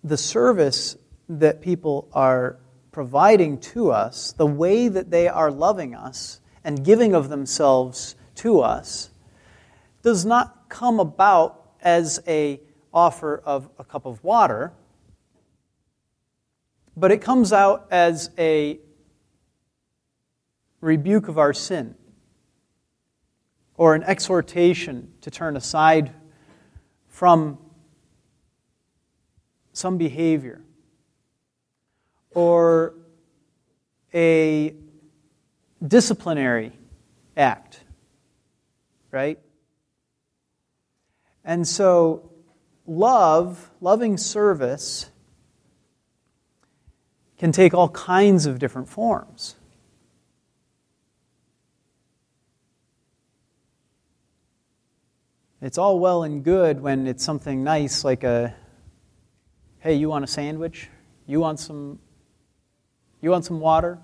[0.02, 0.96] the service
[1.28, 2.58] that people are
[2.92, 8.60] providing to us, the way that they are loving us and giving of themselves to
[8.60, 9.10] us,
[10.02, 12.60] does not come about as a
[12.92, 14.72] offer of a cup of water
[16.96, 18.78] but it comes out as a
[20.80, 21.94] rebuke of our sin
[23.76, 26.12] or an exhortation to turn aside
[27.08, 27.58] from
[29.72, 30.62] some behavior
[32.30, 32.94] or
[34.12, 34.74] a
[35.86, 36.72] disciplinary
[37.36, 37.80] act,
[39.10, 39.38] right?
[41.44, 42.30] And so,
[42.86, 45.10] love, loving service,
[47.38, 49.56] can take all kinds of different forms.
[55.60, 58.54] It's all well and good when it's something nice like a
[59.78, 60.88] hey, you want a sandwich?
[61.26, 61.98] You want some
[63.22, 63.98] you want some water?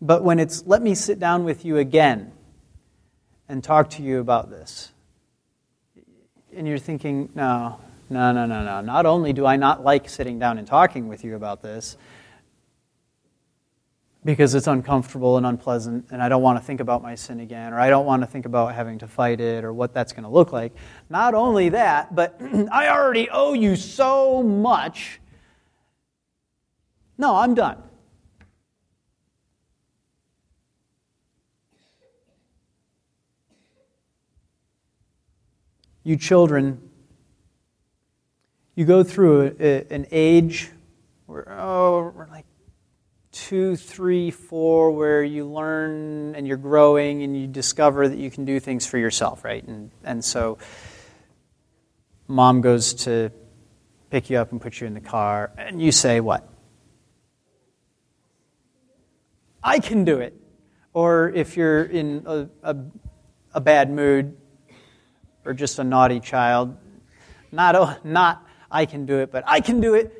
[0.00, 2.32] But when it's let me sit down with you again
[3.48, 4.92] and talk to you about this.
[6.54, 7.80] And you're thinking, no,
[8.10, 8.80] no, no, no, no.
[8.80, 11.96] Not only do I not like sitting down and talking with you about this,
[14.24, 17.72] because it's uncomfortable and unpleasant, and I don't want to think about my sin again,
[17.72, 20.24] or I don't want to think about having to fight it, or what that's going
[20.24, 20.72] to look like.
[21.08, 22.40] Not only that, but
[22.72, 25.20] I already owe you so much.
[27.16, 27.82] No, I'm done.
[36.08, 36.80] You children,
[38.74, 40.70] you go through a, a, an age
[41.26, 42.46] where, oh, we're like
[43.30, 48.46] two, three, four, where you learn and you're growing and you discover that you can
[48.46, 49.62] do things for yourself, right?
[49.62, 50.56] And, and so
[52.26, 53.30] mom goes to
[54.08, 56.48] pick you up and put you in the car, and you say, What?
[59.62, 60.32] I can do it.
[60.94, 62.76] Or if you're in a, a,
[63.52, 64.38] a bad mood
[65.48, 66.76] or just a naughty child,
[67.50, 70.12] not, oh, not I can do it, but I can do it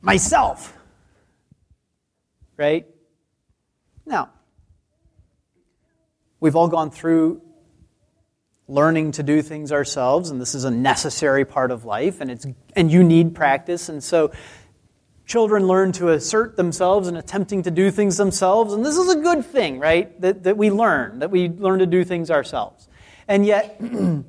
[0.00, 0.78] myself.
[2.56, 2.86] Right?
[4.06, 4.30] Now,
[6.38, 7.42] we've all gone through
[8.68, 12.46] learning to do things ourselves, and this is a necessary part of life, and, it's,
[12.76, 13.88] and you need practice.
[13.88, 14.30] And so
[15.26, 19.16] children learn to assert themselves and attempting to do things themselves, and this is a
[19.16, 20.18] good thing, right?
[20.20, 22.88] That, that we learn, that we learn to do things ourselves.
[23.28, 23.80] And yet,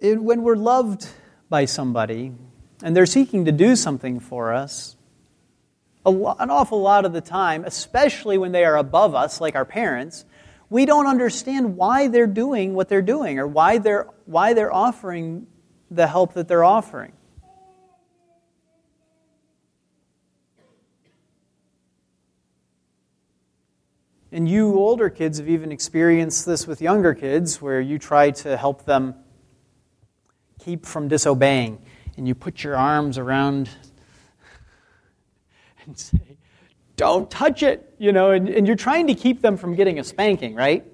[0.00, 1.08] it, when we're loved
[1.48, 2.32] by somebody
[2.82, 4.96] and they're seeking to do something for us,
[6.10, 9.64] lot, an awful lot of the time, especially when they are above us, like our
[9.64, 10.24] parents,
[10.68, 15.46] we don't understand why they're doing what they're doing or why they're, why they're offering
[15.90, 17.12] the help that they're offering.
[24.36, 28.58] And you older kids have even experienced this with younger kids where you try to
[28.58, 29.14] help them
[30.60, 31.80] keep from disobeying
[32.18, 33.70] and you put your arms around
[35.86, 36.36] and say,
[36.96, 40.04] Don't touch it, you know, and, and you're trying to keep them from getting a
[40.04, 40.84] spanking, right?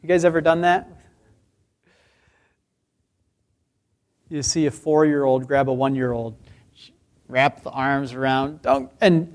[0.00, 0.88] You guys ever done that?
[4.28, 6.36] You see a four year old grab a one year old,
[7.26, 9.32] wrap the arms around, don't, and,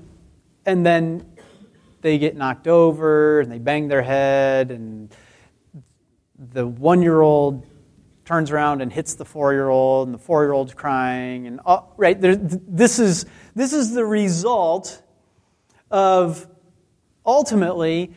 [0.64, 1.29] and then
[2.00, 5.14] they get knocked over and they bang their head, and
[6.52, 7.66] the one year old
[8.24, 11.46] turns around and hits the four year old, and the four year old's crying.
[11.46, 11.60] And
[11.96, 15.02] right, there, this, is, this is the result
[15.90, 16.46] of
[17.26, 18.12] ultimately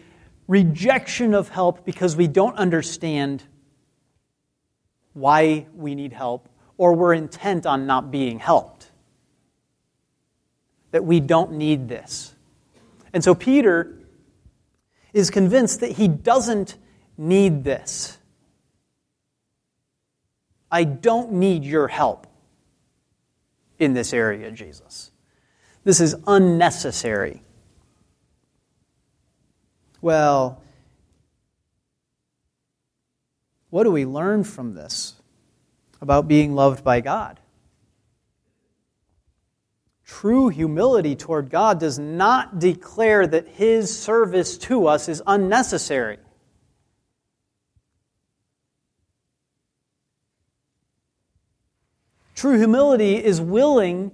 [0.47, 3.43] rejection of help because we don't understand
[5.13, 8.91] why we need help or we're intent on not being helped.
[10.91, 12.32] That we don't need this.
[13.13, 13.99] And so Peter
[15.13, 16.75] is convinced that he doesn't
[17.17, 18.17] need this.
[20.71, 22.25] I don't need your help
[23.77, 25.11] in this area, Jesus.
[25.83, 27.43] This is unnecessary.
[30.01, 30.61] Well,
[33.69, 35.13] what do we learn from this
[36.01, 37.39] about being loved by God?
[40.05, 46.17] True humility toward God does not declare that His service to us is unnecessary.
[52.35, 54.11] True humility is willing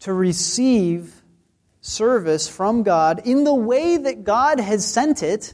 [0.00, 1.22] to receive
[1.82, 5.52] service from God in the way that God has sent it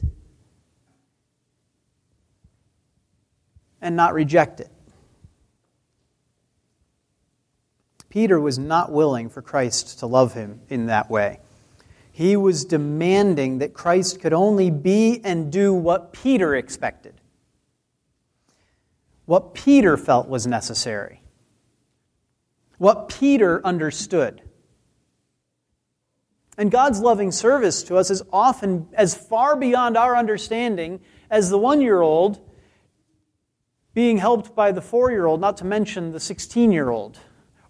[3.81, 4.71] and not reject it.
[8.09, 11.39] Peter was not willing for Christ to love him in that way.
[12.11, 17.21] He was demanding that Christ could only be and do what Peter expected,
[19.25, 21.21] what Peter felt was necessary
[22.79, 24.41] what Peter understood.
[26.57, 30.99] And God's loving service to us is often as far beyond our understanding
[31.29, 32.39] as the one year old
[33.93, 37.19] being helped by the four year old, not to mention the 16 year old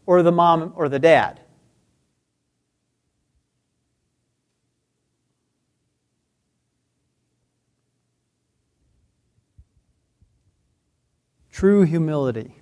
[0.09, 1.39] or the mom or the dad.
[11.51, 12.55] True humility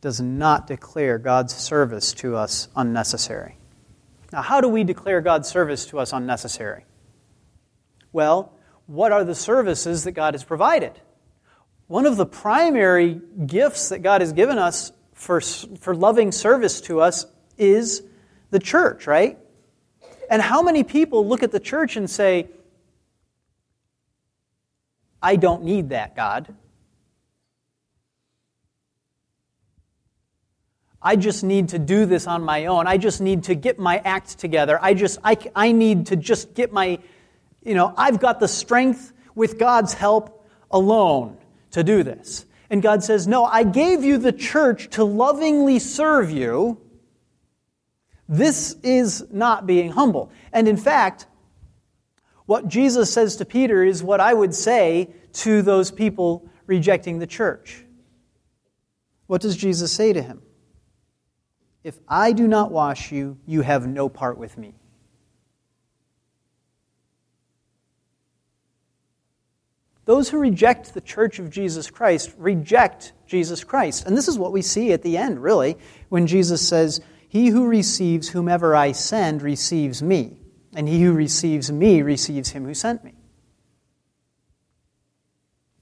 [0.00, 3.58] does not declare God's service to us unnecessary.
[4.32, 6.84] Now, how do we declare God's service to us unnecessary?
[8.12, 8.52] Well,
[8.86, 10.92] what are the services that God has provided?
[11.88, 14.92] One of the primary gifts that God has given us
[15.22, 18.02] for, for loving service to us is
[18.50, 19.38] the church, right?
[20.28, 22.48] And how many people look at the church and say,
[25.22, 26.52] I don't need that, God.
[31.00, 32.88] I just need to do this on my own.
[32.88, 34.76] I just need to get my act together.
[34.82, 36.98] I just, I, I need to just get my,
[37.62, 41.36] you know, I've got the strength with God's help alone
[41.70, 42.44] to do this.
[42.72, 46.80] And God says, No, I gave you the church to lovingly serve you.
[48.26, 50.32] This is not being humble.
[50.54, 51.26] And in fact,
[52.46, 57.26] what Jesus says to Peter is what I would say to those people rejecting the
[57.26, 57.84] church.
[59.26, 60.40] What does Jesus say to him?
[61.84, 64.76] If I do not wash you, you have no part with me.
[70.04, 74.06] Those who reject the church of Jesus Christ reject Jesus Christ.
[74.06, 75.76] And this is what we see at the end, really,
[76.08, 80.38] when Jesus says, He who receives whomever I send receives me,
[80.74, 83.14] and he who receives me receives him who sent me.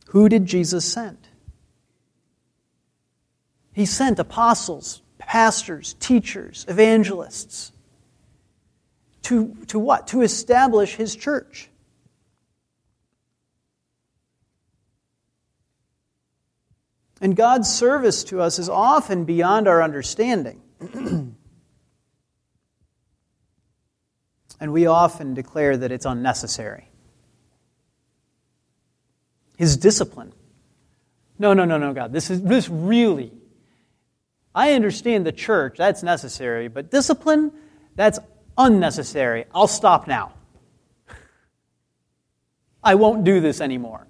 [0.08, 1.28] Who did Jesus send?
[3.72, 7.72] He sent apostles, pastors, teachers, evangelists.
[9.22, 10.08] To, to what?
[10.08, 11.69] To establish his church.
[17.20, 20.62] And God's service to us is often beyond our understanding.
[24.60, 26.88] and we often declare that it's unnecessary.
[29.58, 30.32] His discipline.
[31.38, 32.12] No, no, no, no, God.
[32.12, 33.32] This is this really.
[34.54, 37.52] I understand the church, that's necessary, but discipline,
[37.94, 38.18] that's
[38.58, 39.44] unnecessary.
[39.54, 40.32] I'll stop now.
[42.82, 44.06] I won't do this anymore.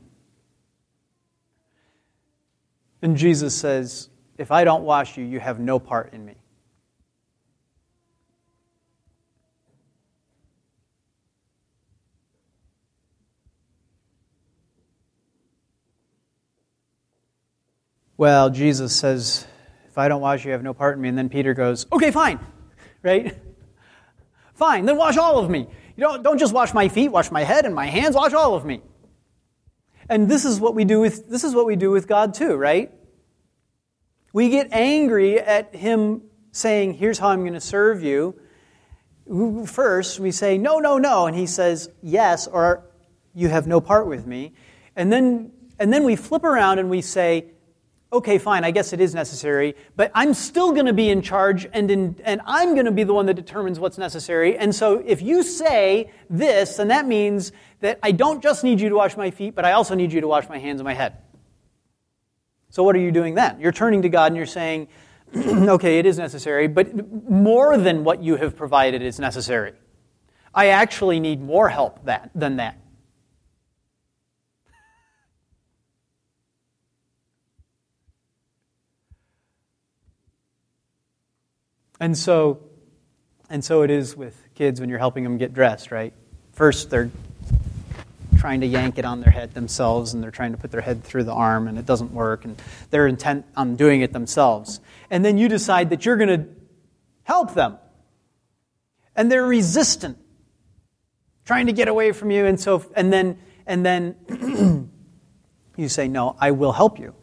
[3.02, 6.34] And Jesus says, If I don't wash you, you have no part in me.
[18.16, 19.46] Well, Jesus says,
[19.88, 21.08] If I don't wash you, you have no part in me.
[21.08, 22.38] And then Peter goes, Okay, fine.
[23.02, 23.34] Right?
[24.52, 25.60] Fine, then wash all of me.
[25.96, 28.54] You don't, don't just wash my feet, wash my head and my hands, wash all
[28.54, 28.82] of me.
[30.10, 32.56] And this is what we do with this is what we do with God too,
[32.56, 32.92] right?
[34.32, 38.34] We get angry at him saying, "Here's how I'm going to serve you."
[39.66, 42.90] First, we say, "No, no, no," and he says, "Yes," or
[43.34, 44.52] "You have no part with me."
[44.96, 47.46] And then and then we flip around and we say,
[48.12, 51.68] okay, fine, I guess it is necessary, but I'm still going to be in charge
[51.72, 54.58] and, in, and I'm going to be the one that determines what's necessary.
[54.58, 58.88] And so if you say this, then that means that I don't just need you
[58.88, 60.94] to wash my feet, but I also need you to wash my hands and my
[60.94, 61.16] head.
[62.70, 63.60] So what are you doing then?
[63.60, 64.88] You're turning to God and you're saying,
[65.36, 66.94] okay, it is necessary, but
[67.28, 69.72] more than what you have provided is necessary.
[70.54, 72.76] I actually need more help that, than that.
[82.00, 82.60] And so,
[83.50, 86.14] and so it is with kids when you're helping them get dressed, right?
[86.52, 87.10] First, they're
[88.40, 91.04] trying to yank it on their head themselves and they're trying to put their head
[91.04, 94.80] through the arm and it doesn't work and they're intent on doing it themselves.
[95.10, 96.48] And then you decide that you're going to
[97.24, 97.76] help them.
[99.14, 100.16] And they're resistant,
[101.44, 104.16] trying to get away from you and so and then and then
[105.76, 107.14] you say, "No, I will help you."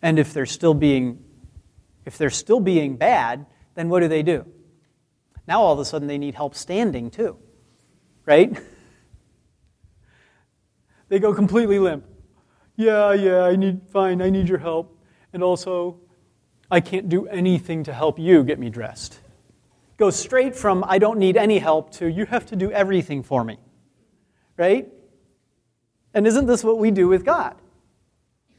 [0.00, 1.22] And if they're still being
[2.06, 3.44] if they're still being bad,
[3.74, 4.46] then what do they do?
[5.46, 7.36] Now all of a sudden they need help standing too,
[8.24, 8.56] right?
[11.14, 12.04] they go completely limp.
[12.74, 14.98] Yeah, yeah, I need, fine, I need your help.
[15.32, 16.00] And also,
[16.68, 19.20] I can't do anything to help you get me dressed.
[19.96, 23.44] Go straight from, I don't need any help, to, you have to do everything for
[23.44, 23.58] me.
[24.56, 24.88] Right?
[26.14, 27.54] And isn't this what we do with God?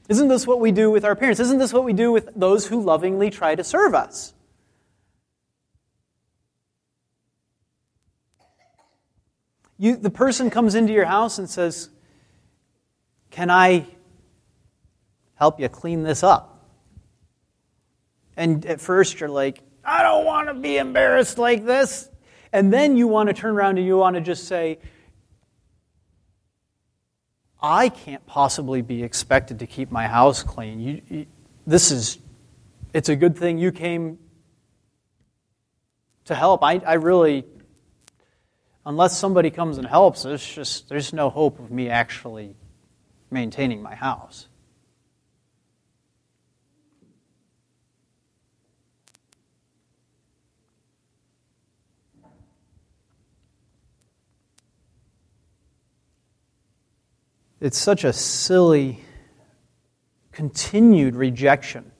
[0.08, 1.42] Isn't this what we do with our parents?
[1.42, 4.34] Isn't this what we do with those who lovingly try to serve us?
[9.78, 11.90] You, the person comes into your house and says,
[13.36, 13.86] Can I
[15.34, 16.70] help you clean this up?
[18.38, 22.10] And at first you're like, I don't want to be embarrassed like this.
[22.54, 24.80] And then you want to turn around and you want to just say,
[27.62, 30.80] I can't possibly be expected to keep my house clean.
[30.80, 31.26] You, you,
[31.68, 32.20] this is,
[32.94, 34.18] it's a good thing you came
[36.24, 36.64] to help.
[36.64, 37.44] I, I really,
[38.86, 42.56] unless somebody comes and helps, there's just, there's no hope of me actually
[43.30, 44.48] maintaining my house.
[57.62, 59.00] It's such a silly,
[60.32, 61.92] continued rejection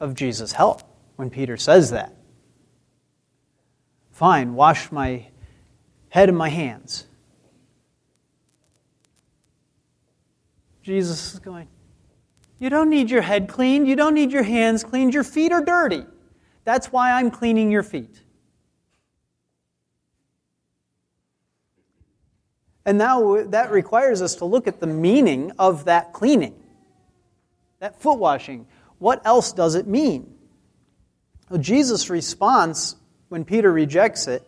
[0.00, 0.82] of Jesus' help
[1.16, 2.14] when Peter says that.
[4.10, 5.28] Fine, wash my
[6.08, 7.07] head and my hands.
[10.88, 11.68] Jesus is going,
[12.58, 13.86] You don't need your head cleaned.
[13.86, 15.12] You don't need your hands cleaned.
[15.12, 16.06] Your feet are dirty.
[16.64, 18.22] That's why I'm cleaning your feet.
[22.86, 26.58] And now that requires us to look at the meaning of that cleaning,
[27.80, 28.66] that foot washing.
[28.98, 30.38] What else does it mean?
[31.50, 32.96] Well, Jesus' response
[33.28, 34.42] when Peter rejects it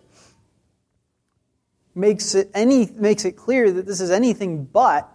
[1.95, 5.07] makes it, any, makes it clear that this is anything but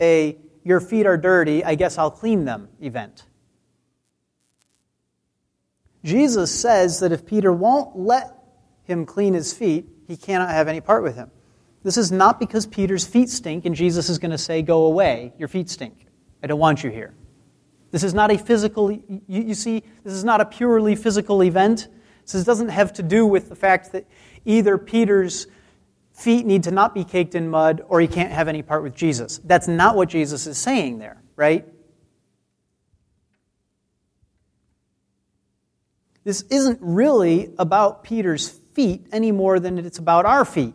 [0.00, 3.24] a your feet are dirty, I guess I'll clean them event.
[6.04, 8.34] Jesus says that if Peter won't let
[8.84, 11.30] him clean his feet, he cannot have any part with him.
[11.82, 15.32] This is not because Peter's feet stink and Jesus is going to say, Go away,
[15.38, 16.06] your feet stink.
[16.42, 17.14] I don't want you here.
[17.90, 21.88] This is not a physical, you, you see, this is not a purely physical event.
[22.30, 24.06] This doesn't have to do with the fact that
[24.44, 25.46] either Peter's
[26.18, 28.94] feet need to not be caked in mud or he can't have any part with
[28.94, 29.38] Jesus.
[29.44, 31.66] That's not what Jesus is saying there, right?
[36.24, 40.74] This isn't really about Peter's feet any more than it's about our feet.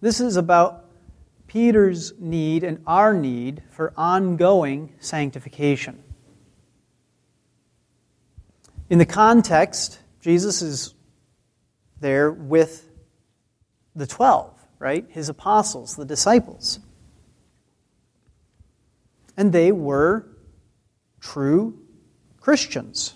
[0.00, 0.84] This is about
[1.46, 6.02] Peter's need and our need for ongoing sanctification.
[8.90, 10.94] In the context, Jesus is
[12.00, 12.88] there with
[13.94, 15.06] the 12, right?
[15.08, 16.80] His apostles, the disciples.
[19.36, 20.26] And they were
[21.20, 21.78] true
[22.40, 23.14] Christians.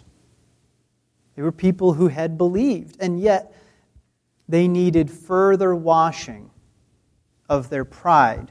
[1.36, 3.54] They were people who had believed, and yet
[4.48, 6.50] they needed further washing
[7.48, 8.50] of their pride.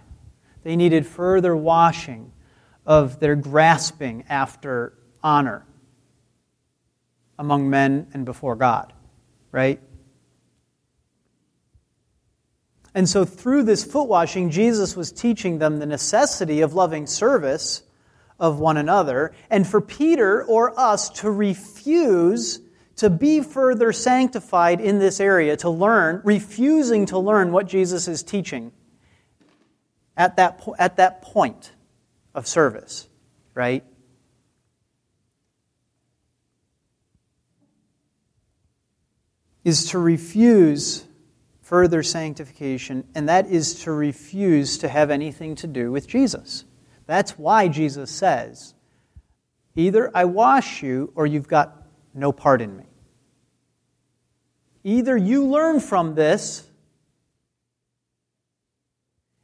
[0.63, 2.32] They needed further washing
[2.86, 5.65] of their grasping after honor
[7.38, 8.93] among men and before God,
[9.51, 9.82] right?
[12.97, 17.83] And so, through this foot washing, Jesus was teaching them the necessity of loving service
[18.39, 22.59] of one another, and for Peter or us to refuse
[22.95, 28.23] to be further sanctified in this area, to learn, refusing to learn what Jesus is
[28.23, 28.71] teaching
[30.17, 31.71] at that, po- at that point
[32.33, 33.07] of service,
[33.53, 33.83] right?
[39.63, 41.06] Is to refuse
[41.68, 46.63] further sanctification, and that is to refuse to have anything to do with Jesus.
[47.07, 48.74] That's why Jesus says,
[49.76, 52.86] either I wash you or you've got no part in me.
[54.86, 56.63] Either you learn from this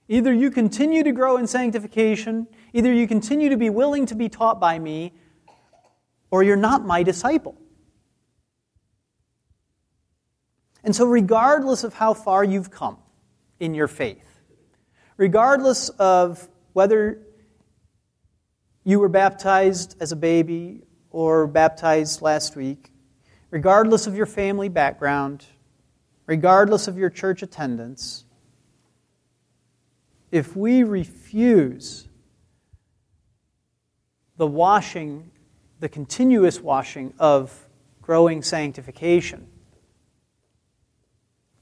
[0.09, 4.27] Either you continue to grow in sanctification, either you continue to be willing to be
[4.27, 5.13] taught by me,
[6.29, 7.55] or you're not my disciple.
[10.83, 12.97] And so, regardless of how far you've come
[13.59, 14.41] in your faith,
[15.17, 17.19] regardless of whether
[18.83, 22.91] you were baptized as a baby or baptized last week,
[23.49, 25.45] regardless of your family background,
[26.25, 28.25] regardless of your church attendance,
[30.31, 32.07] if we refuse
[34.37, 35.29] the washing,
[35.79, 37.67] the continuous washing of
[38.01, 39.47] growing sanctification,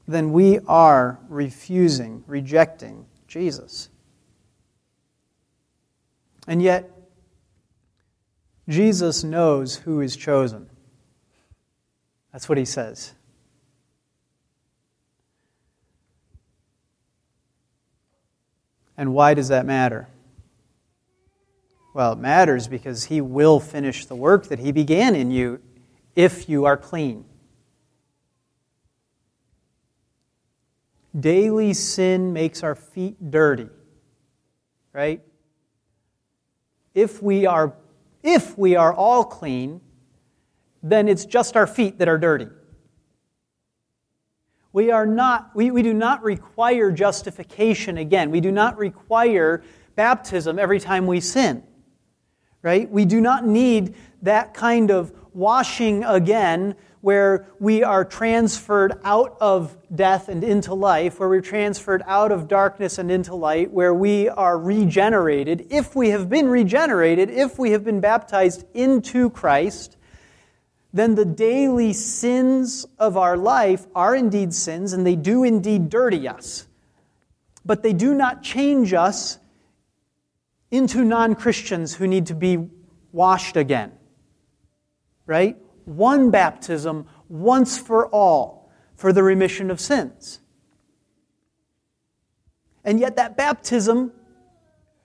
[0.07, 3.89] then we are refusing, rejecting Jesus.
[6.47, 6.89] And yet,
[8.67, 10.69] Jesus knows who is chosen.
[12.31, 13.13] That's what he says.
[18.97, 20.07] And why does that matter?
[21.93, 25.59] Well, it matters because He will finish the work that He began in you
[26.15, 27.25] if you are clean.
[31.17, 33.67] Daily sin makes our feet dirty,
[34.93, 35.21] right?
[36.93, 37.73] If we are,
[38.23, 39.81] if we are all clean,
[40.81, 42.47] then it's just our feet that are dirty.
[44.73, 48.31] We, are not, we, we do not require justification again.
[48.31, 49.63] We do not require
[49.95, 51.63] baptism every time we sin.
[52.63, 52.89] Right?
[52.89, 59.75] We do not need that kind of washing again where we are transferred out of
[59.95, 64.29] death and into life, where we're transferred out of darkness and into light, where we
[64.29, 65.65] are regenerated.
[65.71, 69.97] If we have been regenerated, if we have been baptized into Christ,
[70.93, 76.27] then the daily sins of our life are indeed sins and they do indeed dirty
[76.27, 76.67] us.
[77.65, 79.37] but they do not change us
[80.71, 82.69] into non Christians who need to be
[83.11, 83.91] washed again.
[85.25, 85.57] Right?
[85.85, 90.39] One baptism, once for all, for the remission of sins.
[92.83, 94.11] And yet, that baptism,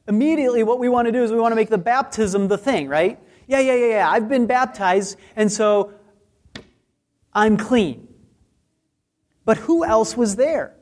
[0.08, 2.88] immediately what we want to do is we want to make the baptism the thing,
[2.88, 3.18] right?
[3.46, 4.10] Yeah, yeah, yeah, yeah.
[4.10, 5.92] I've been baptized, and so
[7.32, 8.08] I'm clean.
[9.44, 10.74] But who else was there?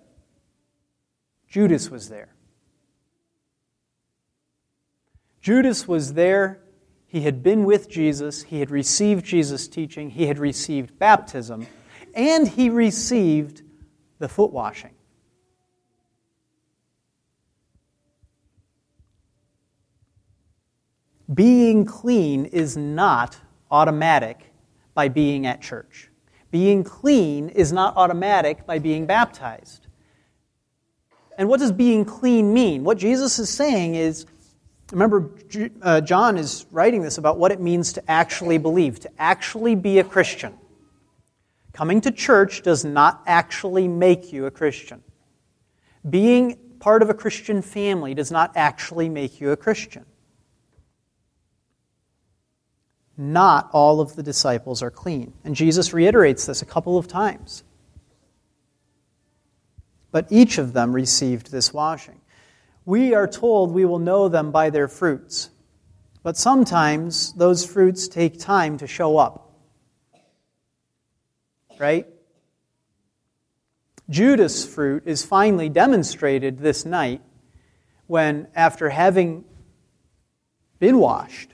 [1.49, 2.34] Judas was there.
[5.45, 6.63] Judas was there.
[7.07, 8.45] He had been with Jesus.
[8.45, 10.09] He had received Jesus' teaching.
[10.09, 11.67] He had received baptism.
[12.15, 13.61] And he received
[14.19, 14.95] the foot washing.
[21.35, 23.37] Being clean is not
[23.71, 24.51] automatic
[24.95, 26.09] by being at church.
[26.53, 29.89] Being clean is not automatic by being baptized.
[31.37, 32.83] And what does being clean mean?
[32.83, 34.25] What Jesus is saying is
[34.95, 35.31] remember,
[35.83, 39.99] uh, John is writing this about what it means to actually believe, to actually be
[39.99, 40.55] a Christian.
[41.73, 45.03] Coming to church does not actually make you a Christian.
[46.09, 50.07] Being part of a Christian family does not actually make you a Christian.
[53.17, 55.33] Not all of the disciples are clean.
[55.45, 57.65] And Jesus reiterates this a couple of times.
[60.13, 62.21] But each of them received this washing.
[62.85, 65.51] We are told we will know them by their fruits.
[66.23, 69.53] But sometimes those fruits take time to show up.
[71.79, 72.07] Right?
[74.09, 77.23] Judas' fruit is finally demonstrated this night
[78.07, 79.45] when, after having
[80.79, 81.51] been washed,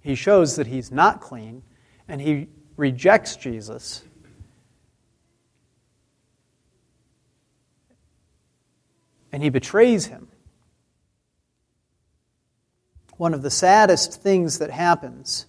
[0.00, 1.62] he shows that he's not clean
[2.06, 4.02] and he rejects Jesus.
[9.32, 10.28] And he betrays him.
[13.16, 15.46] One of the saddest things that happens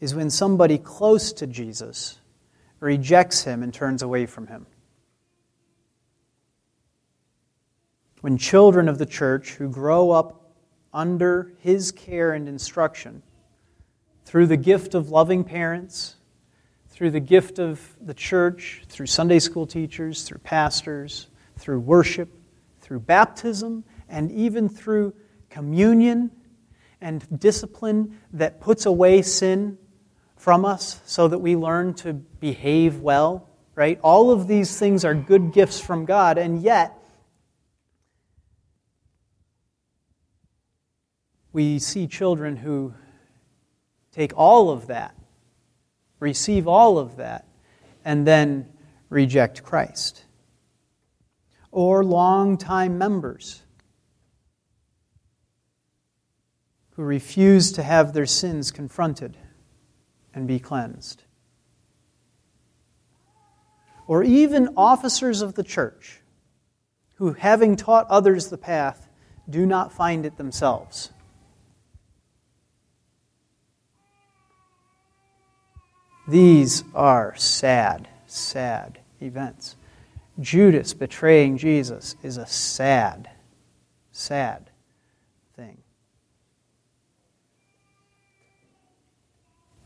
[0.00, 2.18] is when somebody close to Jesus
[2.78, 4.66] rejects him and turns away from him.
[8.20, 10.52] When children of the church who grow up
[10.92, 13.22] under his care and instruction
[14.24, 16.16] through the gift of loving parents,
[16.90, 21.28] through the gift of the church, through Sunday school teachers, through pastors,
[21.58, 22.28] through worship,
[22.86, 25.12] through baptism, and even through
[25.50, 26.30] communion
[27.00, 29.76] and discipline that puts away sin
[30.36, 33.98] from us so that we learn to behave well, right?
[34.04, 36.96] All of these things are good gifts from God, and yet
[41.52, 42.94] we see children who
[44.12, 45.16] take all of that,
[46.20, 47.48] receive all of that,
[48.04, 48.68] and then
[49.10, 50.25] reject Christ.
[51.76, 53.60] Or long-time members
[56.92, 59.36] who refuse to have their sins confronted
[60.32, 61.24] and be cleansed.
[64.06, 66.22] Or even officers of the church
[67.16, 69.10] who, having taught others the path,
[69.50, 71.10] do not find it themselves.
[76.26, 79.76] These are sad, sad events.
[80.40, 83.30] Judas betraying Jesus is a sad,
[84.12, 84.70] sad
[85.56, 85.78] thing.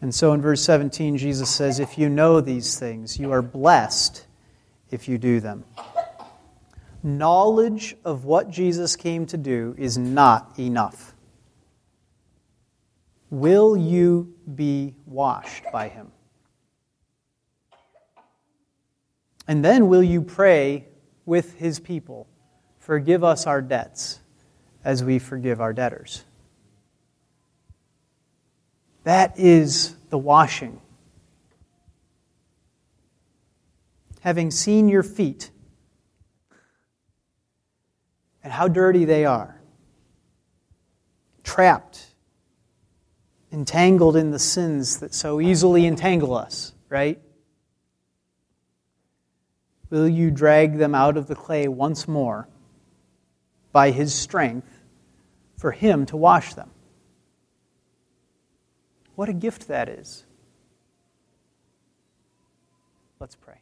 [0.00, 4.26] And so in verse 17, Jesus says, If you know these things, you are blessed
[4.90, 5.64] if you do them.
[7.02, 11.14] Knowledge of what Jesus came to do is not enough.
[13.30, 16.10] Will you be washed by him?
[19.50, 20.86] And then will you pray
[21.26, 22.28] with his people,
[22.78, 24.20] Forgive us our debts
[24.84, 26.22] as we forgive our debtors?
[29.02, 30.80] That is the washing.
[34.20, 35.50] Having seen your feet
[38.44, 39.60] and how dirty they are,
[41.42, 42.06] trapped,
[43.50, 47.20] entangled in the sins that so easily entangle us, right?
[49.90, 52.48] Will you drag them out of the clay once more
[53.72, 54.80] by his strength
[55.56, 56.70] for him to wash them?
[59.16, 60.24] What a gift that is.
[63.18, 63.59] Let's pray.